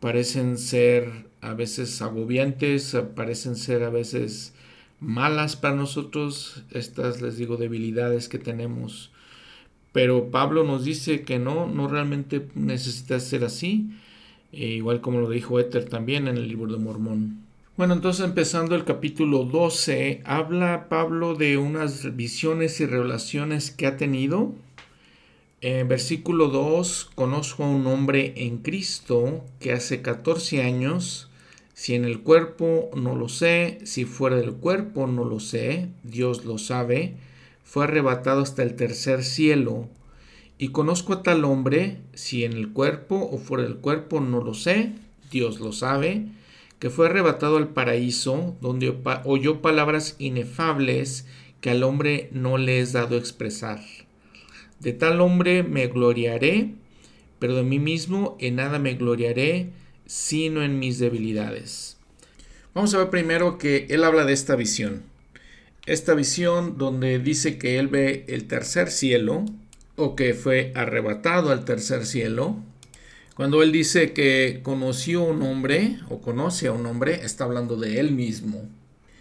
[0.00, 4.54] parecen ser a veces agobiantes, parecen ser a veces
[5.00, 9.10] malas para nosotros, estas les digo debilidades que tenemos.
[9.92, 13.90] Pero Pablo nos dice que no, no realmente necesita ser así,
[14.50, 17.43] e igual como lo dijo Éter también en el libro de Mormón.
[17.76, 23.96] Bueno, entonces empezando el capítulo 12, habla Pablo de unas visiones y revelaciones que ha
[23.96, 24.52] tenido
[25.60, 31.30] en versículo 2, conozco a un hombre en Cristo que hace 14 años,
[31.72, 36.44] si en el cuerpo no lo sé, si fuera del cuerpo no lo sé, Dios
[36.44, 37.16] lo sabe,
[37.64, 39.88] fue arrebatado hasta el tercer cielo.
[40.58, 44.54] Y conozco a tal hombre, si en el cuerpo o fuera del cuerpo no lo
[44.54, 44.92] sé,
[45.32, 46.28] Dios lo sabe,
[46.84, 51.24] que fue arrebatado al paraíso, donde oyó palabras inefables
[51.62, 53.80] que al hombre no le es dado expresar.
[54.80, 56.74] De tal hombre me gloriaré,
[57.38, 59.70] pero de mí mismo en nada me gloriaré,
[60.04, 61.96] sino en mis debilidades.
[62.74, 65.04] Vamos a ver primero que él habla de esta visión.
[65.86, 69.46] Esta visión donde dice que él ve el tercer cielo,
[69.96, 72.58] o que fue arrebatado al tercer cielo.
[73.34, 77.98] Cuando él dice que conoció un hombre, o conoce a un hombre, está hablando de
[77.98, 78.68] él mismo.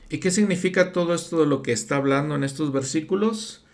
[0.09, 3.65] ¿Y qué significa todo esto de lo que está hablando en estos versículos?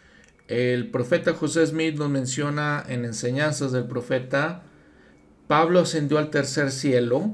[0.47, 4.63] El profeta José Smith nos menciona en enseñanzas del profeta,
[5.47, 7.33] Pablo ascendió al tercer cielo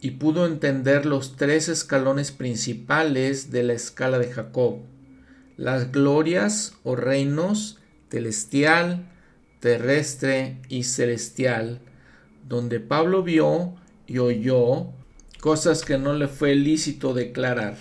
[0.00, 4.80] y pudo entender los tres escalones principales de la escala de Jacob,
[5.56, 7.78] las glorias o reinos
[8.10, 9.10] celestial,
[9.60, 11.80] terrestre y celestial,
[12.48, 13.74] donde Pablo vio
[14.06, 14.88] y oyó
[15.40, 17.76] cosas que no le fue lícito declarar.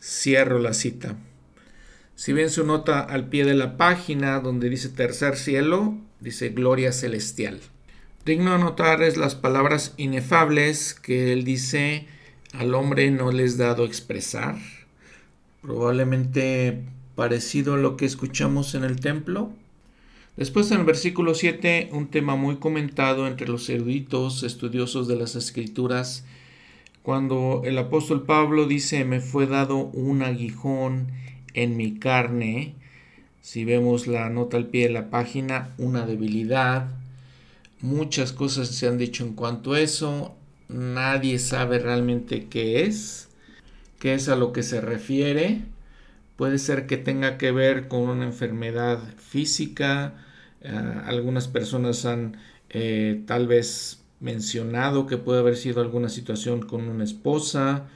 [0.00, 1.16] Cierro la cita.
[2.14, 6.92] Si ven su nota al pie de la página donde dice tercer cielo, dice gloria
[6.92, 7.60] celestial.
[8.24, 12.06] Digno anotar es las palabras inefables que él dice
[12.52, 14.56] al hombre no les dado expresar.
[15.62, 19.52] Probablemente parecido a lo que escuchamos en el templo.
[20.36, 25.36] Después en el versículo 7, un tema muy comentado entre los eruditos estudiosos de las
[25.36, 26.24] escrituras,
[27.02, 31.08] cuando el apóstol Pablo dice, me fue dado un aguijón
[31.52, 32.74] en mi carne,
[33.42, 36.88] si vemos la nota al pie de la página, una debilidad.
[37.80, 40.34] Muchas cosas se han dicho en cuanto a eso.
[40.68, 43.28] Nadie sabe realmente qué es,
[43.98, 45.62] qué es a lo que se refiere.
[46.36, 50.14] Puede ser que tenga que ver con una enfermedad física.
[50.60, 50.70] Eh,
[51.04, 52.36] algunas personas han
[52.70, 57.88] eh, tal vez mencionado que puede haber sido alguna situación con una esposa,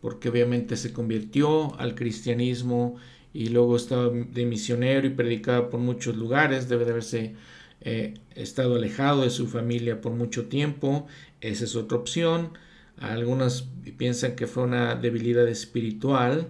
[0.00, 2.96] porque obviamente se convirtió al cristianismo
[3.34, 7.34] y luego estaba de misionero y predicaba por muchos lugares, debe de haberse
[7.80, 11.06] eh, estado alejado de su familia por mucho tiempo,
[11.40, 12.50] esa es otra opción.
[12.98, 16.48] Algunas piensan que fue una debilidad espiritual,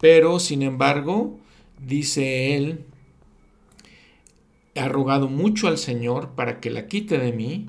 [0.00, 1.38] pero sin embargo,
[1.78, 2.84] dice él,
[4.76, 7.66] ha rogado mucho al Señor para que la quite de mí,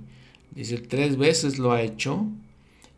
[0.51, 2.25] dice tres veces lo ha hecho,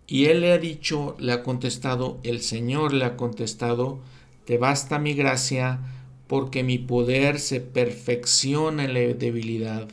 [0.06, 4.00] y él le ha dicho, le ha contestado, el Señor le ha contestado,
[4.46, 5.80] te basta mi gracia,
[6.28, 9.88] porque mi poder se perfecciona en la debilidad.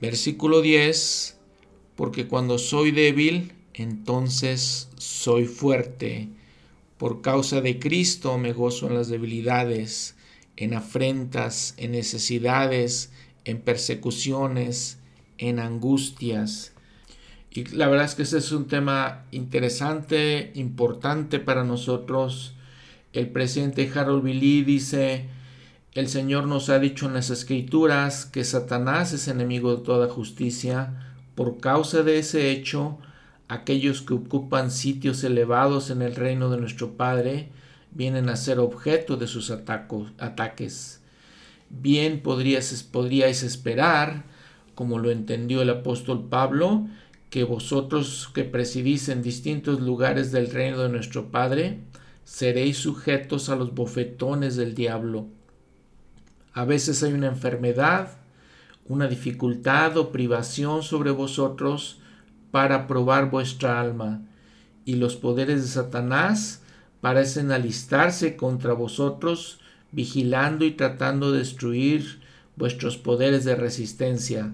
[0.00, 1.38] Versículo 10,
[1.96, 6.28] porque cuando soy débil, entonces soy fuerte.
[6.98, 10.16] Por causa de Cristo me gozo en las debilidades,
[10.56, 13.12] en afrentas, en necesidades,
[13.44, 14.98] en persecuciones,
[15.38, 16.72] en angustias
[17.50, 22.54] y la verdad es que ese es un tema interesante, importante para nosotros.
[23.12, 25.26] El presidente Harold Billy dice,
[25.94, 31.14] el Señor nos ha dicho en las escrituras que Satanás es enemigo de toda justicia.
[31.34, 32.98] Por causa de ese hecho,
[33.48, 37.48] aquellos que ocupan sitios elevados en el reino de nuestro Padre
[37.90, 41.00] vienen a ser objeto de sus ataques.
[41.70, 44.24] Bien podríais, esperar,
[44.74, 46.86] como lo entendió el apóstol Pablo,
[47.30, 51.80] que vosotros que presidís en distintos lugares del reino de nuestro Padre,
[52.24, 55.26] seréis sujetos a los bofetones del diablo.
[56.52, 58.18] A veces hay una enfermedad,
[58.86, 62.00] una dificultad o privación sobre vosotros
[62.50, 64.22] para probar vuestra alma,
[64.84, 66.62] y los poderes de Satanás
[67.00, 69.60] parecen alistarse contra vosotros,
[69.92, 72.20] vigilando y tratando de destruir
[72.56, 74.52] vuestros poderes de resistencia.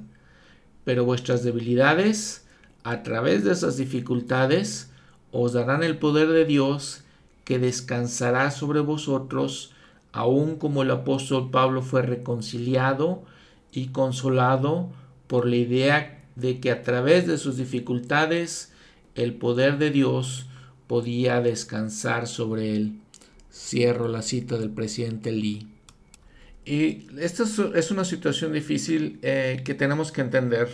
[0.84, 2.45] Pero vuestras debilidades
[2.82, 4.90] a través de esas dificultades
[5.32, 7.03] os darán el poder de Dios
[7.45, 9.72] que descansará sobre vosotros,
[10.12, 13.24] aun como el apóstol Pablo fue reconciliado
[13.72, 14.90] y consolado
[15.26, 18.72] por la idea de que a través de sus dificultades
[19.14, 20.47] el poder de Dios
[20.87, 22.99] podía descansar sobre él.
[23.53, 25.68] Cierro la cita del presidente Lee.
[26.64, 30.68] Y esta es una situación difícil eh, que tenemos que entender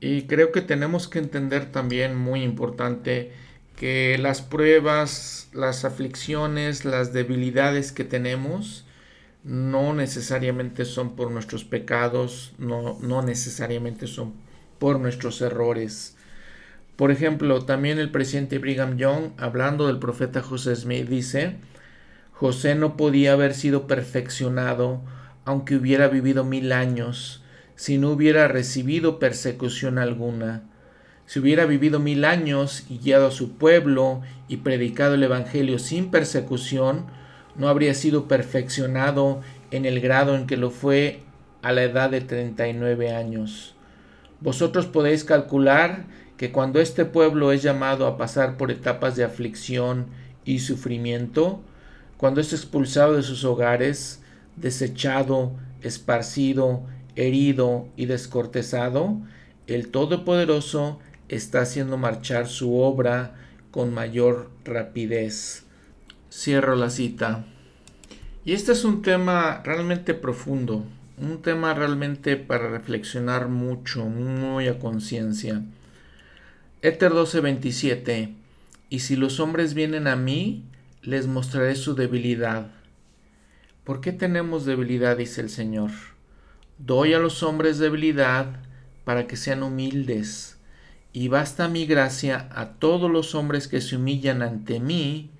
[0.00, 3.32] y creo que tenemos que entender también, muy importante,
[3.76, 8.84] que las pruebas, las aflicciones, las debilidades que tenemos,
[9.42, 14.34] no necesariamente son por nuestros pecados, no, no necesariamente son
[14.78, 16.16] por nuestros errores.
[16.96, 21.56] Por ejemplo, también el presidente Brigham Young, hablando del profeta José Smith, dice,
[22.32, 25.02] José no podía haber sido perfeccionado
[25.46, 27.40] aunque hubiera vivido mil años,
[27.76, 30.64] si no hubiera recibido persecución alguna.
[31.24, 36.10] Si hubiera vivido mil años y guiado a su pueblo y predicado el Evangelio sin
[36.10, 37.06] persecución,
[37.54, 41.20] no habría sido perfeccionado en el grado en que lo fue
[41.62, 43.75] a la edad de 39 años.
[44.40, 46.06] Vosotros podéis calcular
[46.36, 50.06] que cuando este pueblo es llamado a pasar por etapas de aflicción
[50.44, 51.60] y sufrimiento,
[52.16, 54.22] cuando es expulsado de sus hogares,
[54.56, 56.82] desechado, esparcido,
[57.14, 59.18] herido y descortezado,
[59.66, 63.34] el Todopoderoso está haciendo marchar su obra
[63.70, 65.64] con mayor rapidez.
[66.30, 67.46] Cierro la cita.
[68.44, 70.84] Y este es un tema realmente profundo,
[71.18, 75.62] un tema realmente para reflexionar mucho, muy a conciencia.
[76.82, 78.34] Éter 12:27
[78.90, 80.64] Y si los hombres vienen a mí,
[81.02, 82.70] les mostraré su debilidad.
[83.84, 85.16] ¿Por qué tenemos debilidad?
[85.16, 85.90] dice el Señor.
[86.78, 88.60] Doy a los hombres debilidad
[89.04, 90.58] para que sean humildes,
[91.12, 95.30] y basta mi gracia a todos los hombres que se humillan ante mí,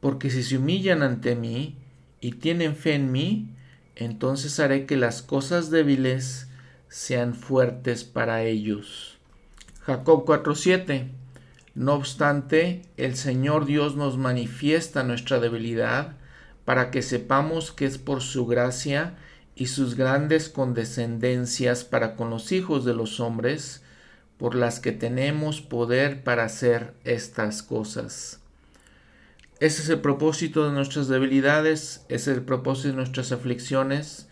[0.00, 1.76] porque si se humillan ante mí
[2.20, 3.48] y tienen fe en mí,
[3.96, 6.48] entonces haré que las cosas débiles
[6.88, 9.18] sean fuertes para ellos.
[9.80, 11.08] Jacob 4:7
[11.74, 16.16] No obstante, el Señor Dios nos manifiesta nuestra debilidad
[16.64, 19.16] para que sepamos que es por su gracia
[19.54, 23.82] y sus grandes condescendencias para con los hijos de los hombres,
[24.38, 28.41] por las que tenemos poder para hacer estas cosas.
[29.62, 34.28] Ese es el propósito de nuestras debilidades, ese es el propósito de nuestras aflicciones.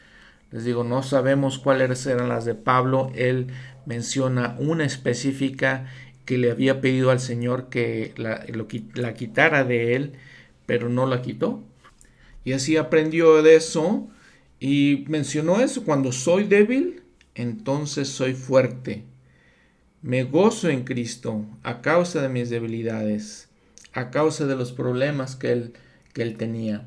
[0.51, 3.12] Les digo, no sabemos cuáles eran las de Pablo.
[3.14, 3.47] Él
[3.87, 5.87] menciona una específica
[6.24, 8.45] que le había pedido al Señor que la,
[8.95, 10.14] la quitara de él,
[10.66, 11.62] pero no la quitó.
[12.45, 14.09] Y así aprendió de eso
[14.59, 17.05] y mencionó eso, cuando soy débil,
[17.37, 19.05] entonces soy fuerte.
[20.03, 23.49] Me gozo en Cristo a causa de mis debilidades,
[23.93, 25.72] a causa de los problemas que él,
[26.12, 26.86] que él tenía.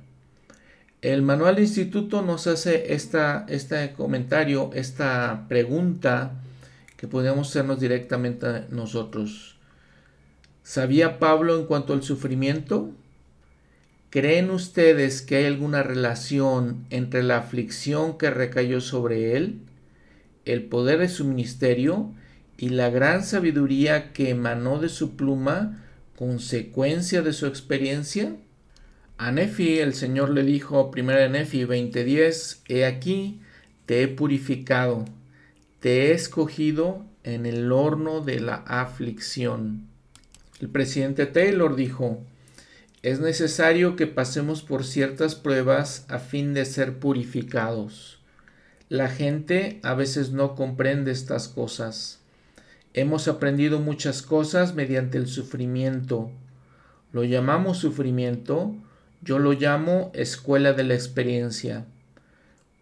[1.02, 6.32] El manual de instituto nos hace esta, este comentario, esta pregunta
[6.96, 9.58] que podemos hacernos directamente nosotros.
[10.64, 12.90] ¿Sabía Pablo en cuanto al sufrimiento?
[14.10, 19.60] ¿Creen ustedes que hay alguna relación entre la aflicción que recayó sobre él,
[20.46, 22.14] el poder de su ministerio
[22.58, 25.84] y la gran sabiduría que emanó de su pluma,
[26.24, 28.34] consecuencia de su experiencia?
[29.18, 33.42] A Nefi el Señor le dijo, primera de Nefi 20:10, He aquí,
[33.86, 35.04] te he purificado,
[35.82, 39.90] te he escogido en el horno de la aflicción.
[40.62, 42.24] El presidente Taylor dijo,
[43.02, 48.20] es necesario que pasemos por ciertas pruebas a fin de ser purificados.
[48.88, 52.23] La gente a veces no comprende estas cosas.
[52.96, 56.30] Hemos aprendido muchas cosas mediante el sufrimiento.
[57.12, 58.76] Lo llamamos sufrimiento,
[59.22, 61.86] yo lo llamo escuela de la experiencia.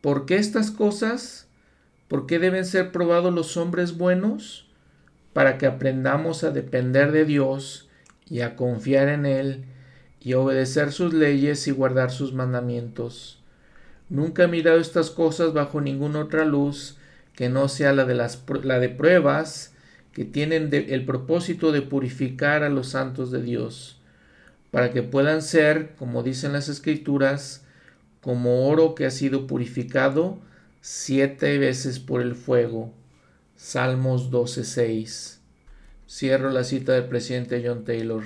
[0.02, 1.48] ¿Por qué estas cosas?
[2.10, 4.68] ¿Por qué deben ser probados los hombres buenos?
[5.32, 7.88] Para que aprendamos a depender de Dios
[8.30, 9.64] y a confiar en Él
[10.20, 13.42] y obedecer sus leyes y guardar sus mandamientos.
[14.10, 16.98] Nunca he mirado estas cosas bajo ninguna otra luz
[17.34, 19.71] que no sea la de, las, la de pruebas
[20.14, 24.00] que tienen el propósito de purificar a los santos de Dios,
[24.70, 27.64] para que puedan ser, como dicen las escrituras,
[28.22, 30.40] como oro que ha sido purificado
[30.82, 32.94] siete veces por el fuego.
[33.56, 35.38] Salmos 12.6.
[36.08, 38.24] Cierro la cita del presidente John Taylor.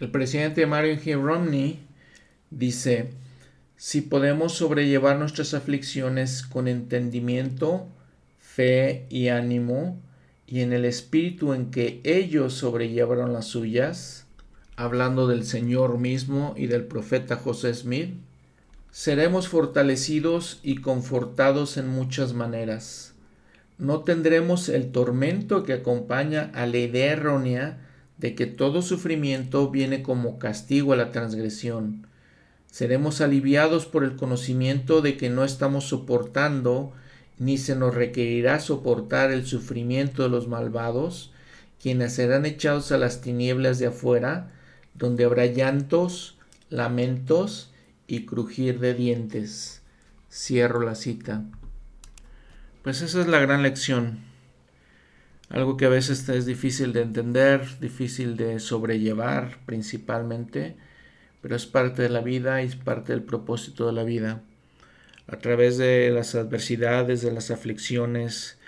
[0.00, 1.20] El presidente Mario G.
[1.20, 1.80] Romney
[2.50, 3.10] dice,
[3.76, 7.88] si podemos sobrellevar nuestras aflicciones con entendimiento,
[8.38, 10.00] fe y ánimo,
[10.54, 14.24] y en el espíritu en que ellos sobrellevaron las suyas,
[14.76, 18.14] hablando del Señor mismo y del profeta José Smith,
[18.92, 23.14] seremos fortalecidos y confortados en muchas maneras.
[23.78, 27.88] No tendremos el tormento que acompaña a la idea errónea
[28.18, 32.06] de que todo sufrimiento viene como castigo a la transgresión.
[32.70, 36.92] Seremos aliviados por el conocimiento de que no estamos soportando
[37.38, 41.32] ni se nos requerirá soportar el sufrimiento de los malvados,
[41.80, 44.52] quienes serán echados a las tinieblas de afuera,
[44.94, 46.38] donde habrá llantos,
[46.70, 47.72] lamentos
[48.06, 49.82] y crujir de dientes.
[50.30, 51.44] Cierro la cita.
[52.82, 54.34] Pues esa es la gran lección
[55.54, 60.76] algo que a veces es difícil de entender, difícil de sobrellevar principalmente,
[61.40, 64.42] pero es parte de la vida y es parte del propósito de la vida.
[65.26, 68.58] A través de las adversidades, de las aflicciones,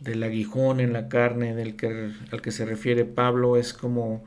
[0.00, 4.24] del aguijón en la carne del que, al que se refiere Pablo, es como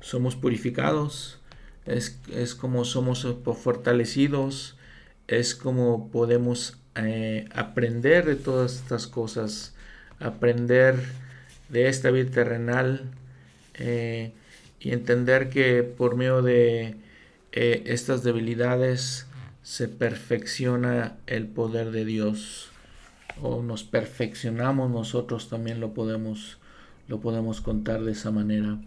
[0.00, 1.38] somos purificados,
[1.86, 3.26] es, es como somos
[3.62, 4.76] fortalecidos,
[5.28, 9.74] es como podemos eh, aprender de todas estas cosas,
[10.18, 10.96] aprender
[11.68, 13.10] de esta vida terrenal
[13.74, 14.32] eh,
[14.80, 16.96] y entender que por medio de
[17.52, 19.26] eh, estas debilidades
[19.70, 22.70] se perfecciona el poder de Dios
[23.40, 26.58] o nos perfeccionamos nosotros también lo podemos
[27.06, 28.80] lo podemos contar de esa manera.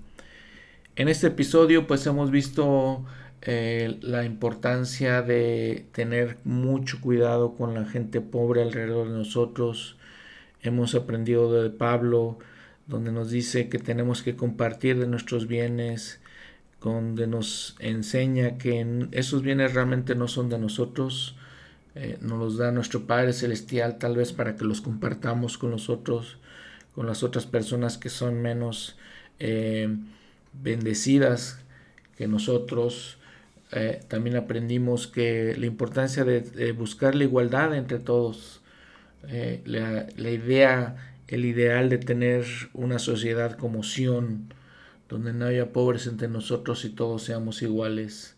[0.97, 3.05] En este episodio pues hemos visto
[3.43, 9.95] eh, la importancia de tener mucho cuidado con la gente pobre alrededor de nosotros.
[10.63, 12.39] Hemos aprendido de Pablo
[12.87, 16.19] donde nos dice que tenemos que compartir de nuestros bienes,
[16.91, 21.35] donde nos enseña que esos bienes realmente no son de nosotros,
[21.95, 25.89] eh, nos los da nuestro Padre Celestial tal vez para que los compartamos con los
[25.89, 26.37] otros,
[26.95, 28.97] con las otras personas que son menos
[29.39, 29.95] eh,
[30.53, 31.59] bendecidas
[32.17, 33.17] que nosotros.
[33.71, 38.61] Eh, también aprendimos que la importancia de, buscar la igualdad entre todos,
[39.65, 44.53] la, la, idea, el ideal de tener una sociedad como Sion,
[45.13, 48.35] donde no haya pobres entre nosotros y todos seamos iguales.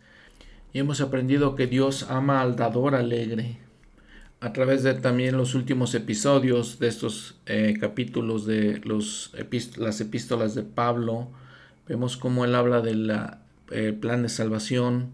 [0.73, 3.59] Y hemos aprendido que Dios ama al dador alegre.
[4.41, 9.31] A través de también los últimos episodios de estos eh, capítulos de los
[9.77, 11.29] las epístolas de Pablo,
[11.87, 13.09] vemos cómo él habla del
[13.71, 15.13] eh, plan de salvación,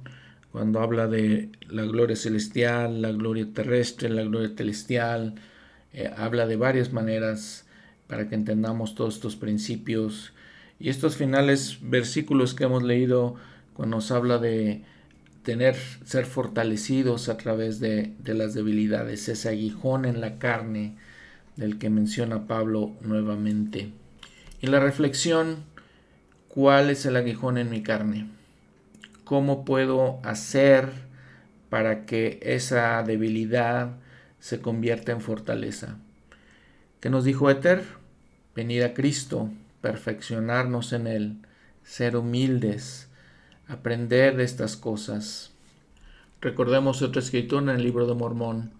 [0.51, 5.35] cuando habla de la gloria celestial, la gloria terrestre, la gloria celestial,
[5.93, 7.67] eh, habla de varias maneras
[8.07, 10.33] para que entendamos todos estos principios.
[10.81, 13.35] Y estos finales versículos que hemos leído,
[13.75, 14.81] cuando nos habla de
[15.43, 15.75] tener,
[16.05, 20.95] ser fortalecidos a través de, las debilidades, ese aguijón en la carne
[21.55, 23.91] del que menciona Pablo nuevamente.
[24.59, 25.57] Y la reflexión,
[26.47, 28.25] ¿cuál es el aguijón en mi carne?
[29.23, 30.89] ¿Cómo puedo hacer
[31.69, 33.97] para que esa debilidad
[34.39, 35.97] se convierta en fortaleza?
[37.01, 37.83] ¿Qué nos dijo Éter?
[38.55, 39.51] Venid a Cristo,
[39.81, 41.37] perfeccionarnos en Él,
[41.83, 43.07] ser humildes,
[43.67, 45.51] aprender de estas cosas.
[46.39, 48.71] Recordemos otra escritura en el libro de Mormón.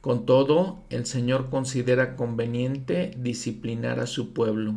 [0.00, 4.74] Con todo, el Señor considera conveniente disciplinar a su pueblo.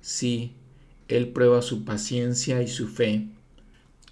[0.00, 0.52] Sí,
[1.08, 3.26] Él prueba su paciencia y su fe.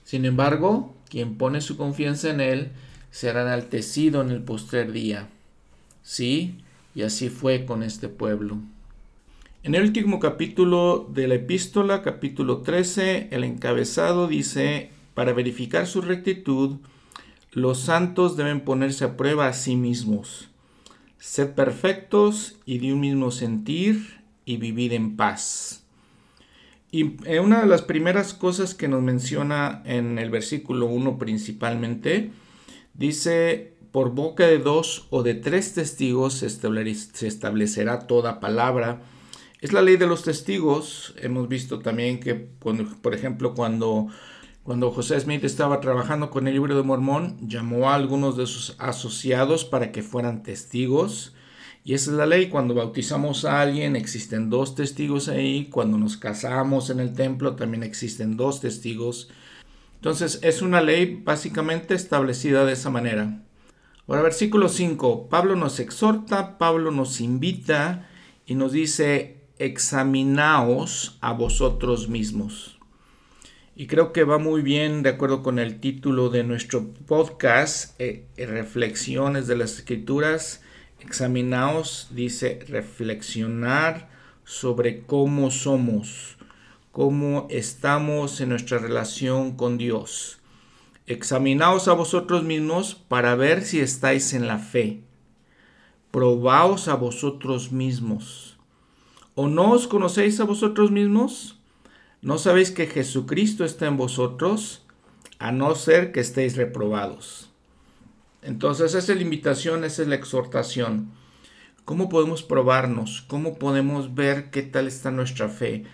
[0.03, 2.73] Sin embargo, quien pone su confianza en Él
[3.11, 5.29] será enaltecido en el postrer día.
[6.03, 6.59] Sí,
[6.95, 8.59] y así fue con este pueblo.
[9.65, 16.03] En el último capítulo de la epístola, capítulo 13, el encabezado dice, para verificar su
[16.03, 16.77] rectitud,
[17.51, 20.51] los santos deben ponerse a prueba a sí mismos,
[21.17, 25.87] ser perfectos y de un mismo sentir y vivir en paz.
[26.91, 32.33] Y eh, una de las primeras cosas que nos menciona en el versículo 1 principalmente,
[32.93, 39.01] dice, por boca de dos o de tres testigos se establecerá toda palabra
[39.65, 41.15] es la ley de los testigos.
[41.17, 44.09] Hemos visto también que, por ejemplo, cuando,
[44.63, 48.77] cuando José Smith estaba trabajando con el libro de Mormón, llamó a algunos de sus
[48.79, 51.35] asociados para que fueran testigos.
[51.83, 52.51] Y esa es la ley.
[52.51, 55.71] Cuando bautizamos a alguien, existen dos testigos ahí.
[55.71, 59.31] Cuando nos casamos en el templo, también existen dos testigos.
[59.95, 63.41] Entonces, es una ley básicamente establecida de esa manera.
[64.07, 65.31] Ahora, versículo 5.
[65.31, 68.11] Pablo nos exhorta, Pablo nos invita
[68.45, 72.79] y nos dice, examinaos a vosotros mismos.
[73.77, 78.27] Y creo que va muy bien de acuerdo con el título de nuestro podcast, eh,
[78.37, 80.63] Reflexiones de las Escrituras.
[81.01, 84.09] Examinaos, dice, reflexionar
[84.45, 86.37] sobre cómo somos,
[86.93, 90.39] cómo estamos en nuestra relación con Dios.
[91.07, 95.01] Examinaos a vosotros mismos para ver si estáis en la fe.
[96.11, 98.54] Probaos a vosotros mismos
[99.37, 101.59] ¿O no os conocéis a vosotros mismos?
[102.23, 104.85] ¿No sabéis que Jesucristo está en vosotros?
[105.41, 107.51] A no ser que estéis reprobados.
[108.43, 111.11] Entonces esa es la invitación, esa es la exhortación.
[111.85, 113.25] ¿Cómo podemos probarnos?
[113.27, 115.85] ¿Cómo podemos ver qué tal está nuestra fe?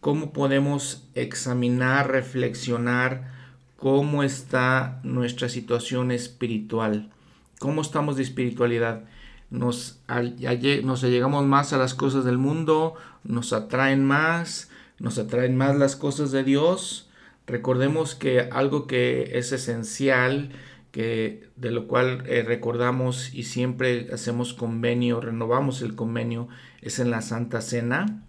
[0.00, 3.32] ¿Cómo podemos examinar, reflexionar
[3.76, 7.10] cómo está nuestra situación espiritual?
[7.58, 9.04] ¿Cómo estamos de espiritualidad?
[9.50, 10.00] Nos,
[10.82, 15.96] nos llegamos más a las cosas del mundo, nos atraen más, nos atraen más las
[15.96, 17.10] cosas de Dios.
[17.46, 20.50] Recordemos que algo que es esencial,
[20.90, 26.48] que de lo cual eh, recordamos y siempre hacemos convenio, renovamos el convenio,
[26.82, 28.22] es en la Santa Cena,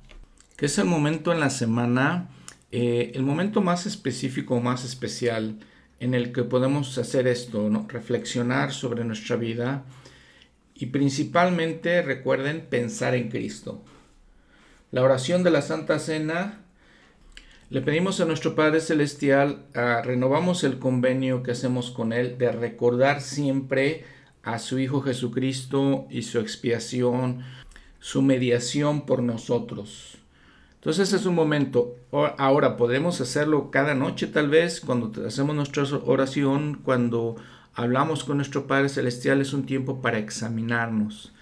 [0.58, 2.30] que es el momento en la semana,
[2.72, 5.60] eh, el momento más específico, más especial
[6.00, 9.86] en el que podemos hacer esto, reflexionar sobre nuestra vida,
[10.76, 13.82] y principalmente recuerden pensar en Cristo.
[14.92, 16.62] La oración de la Santa Cena,
[17.70, 22.52] le pedimos a nuestro Padre Celestial, ah, renovamos el convenio que hacemos con Él de
[22.52, 24.06] recordar siempre
[24.44, 27.44] a su Hijo Jesucristo y su expiación,
[28.00, 30.20] su mediación por nosotros.
[30.76, 31.96] Entonces es un momento.
[32.12, 37.38] Ahora podemos hacerlo cada noche tal vez, cuando hacemos nuestra oración, cuando
[37.76, 41.34] hablamos con nuestro Padre Celestial es un tiempo para examinarnos.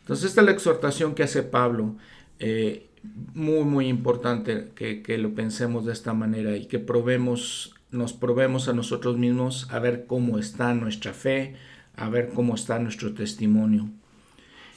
[0.00, 1.96] Entonces esta es la exhortación que hace Pablo.
[2.38, 2.88] Eh,
[3.34, 8.68] muy, muy importante que, que, lo pensemos de esta manera y que probemos, nos probemos
[8.68, 11.56] a nosotros mismos a ver cómo está nuestra fe,
[11.96, 13.88] a ver cómo está nuestro testimonio.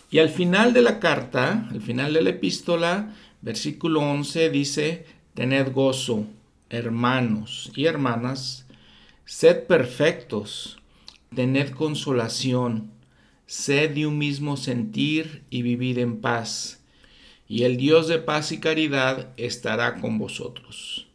[0.10, 5.72] Y al final de la carta, al final de la epístola, versículo 11 dice, tened
[5.72, 6.26] gozo,
[6.70, 8.66] hermanos y hermanas,
[9.26, 10.80] sed perfectos,
[11.36, 12.91] tened consolación,
[13.45, 16.83] sed de un mismo sentir y vivid en paz,
[17.47, 21.07] y el Dios de paz y caridad estará con vosotros.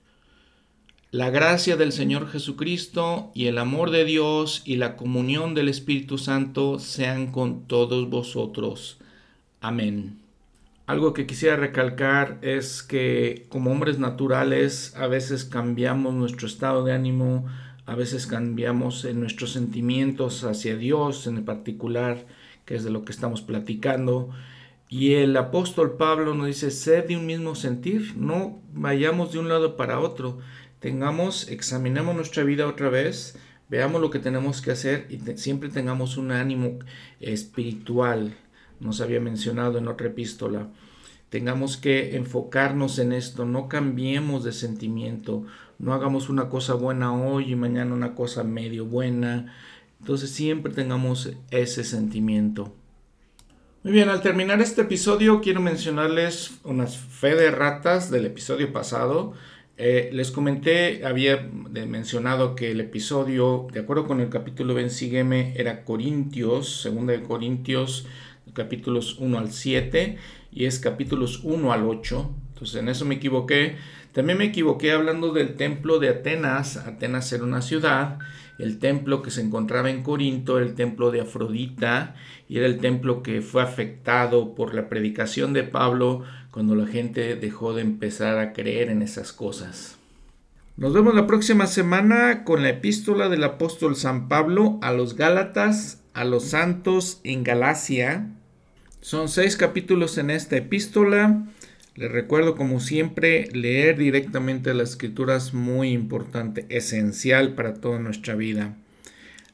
[1.10, 6.18] La gracia del Señor Jesucristo y el amor de Dios y la comunión del Espíritu
[6.18, 8.98] Santo sean con todos vosotros.
[9.60, 10.20] Amén.
[10.86, 16.92] Algo que quisiera recalcar es que como hombres naturales a veces cambiamos nuestro estado de
[16.92, 17.46] ánimo,
[17.86, 22.26] a veces cambiamos en nuestros sentimientos hacia Dios en particular,
[22.64, 24.30] que es de lo que estamos platicando.
[24.88, 29.48] Y el apóstol Pablo nos dice, sed de un mismo sentir, no vayamos de un
[29.48, 30.38] lado para otro,
[30.80, 36.16] tengamos, examinemos nuestra vida otra vez, veamos lo que tenemos que hacer y siempre tengamos
[36.16, 36.80] un ánimo
[37.20, 38.34] espiritual,
[38.80, 40.68] nos había mencionado en otra epístola.
[41.28, 45.46] Tengamos que enfocarnos en esto, no cambiemos de sentimiento,
[45.80, 49.54] no hagamos una cosa buena hoy y mañana una cosa medio buena.
[49.98, 52.74] Entonces siempre tengamos ese sentimiento.
[53.82, 59.32] Muy bien, al terminar este episodio quiero mencionarles unas fe de ratas del episodio pasado.
[59.78, 61.48] Eh, les comenté, había
[61.86, 67.22] mencionado que el episodio, de acuerdo con el capítulo Ven Sígueme, era Corintios, segunda de
[67.22, 68.06] Corintios,
[68.52, 70.18] capítulos 1 al 7,
[70.52, 72.30] y es capítulos 1 al 8.
[72.52, 73.76] Entonces en eso me equivoqué.
[74.12, 76.76] También me equivoqué hablando del templo de Atenas.
[76.76, 78.18] Atenas era una ciudad.
[78.58, 82.14] El templo que se encontraba en Corinto el templo de Afrodita
[82.48, 87.36] y era el templo que fue afectado por la predicación de Pablo cuando la gente
[87.36, 89.96] dejó de empezar a creer en esas cosas.
[90.76, 96.02] Nos vemos la próxima semana con la epístola del apóstol San Pablo a los Gálatas,
[96.12, 98.28] a los santos en Galacia.
[99.00, 101.44] Son seis capítulos en esta epístola.
[101.97, 108.34] Les recuerdo, como siempre, leer directamente la escritura es muy importante, esencial para toda nuestra
[108.34, 108.76] vida.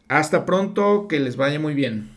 [0.08, 2.15] Hasta pronto, que les vaya muy bien.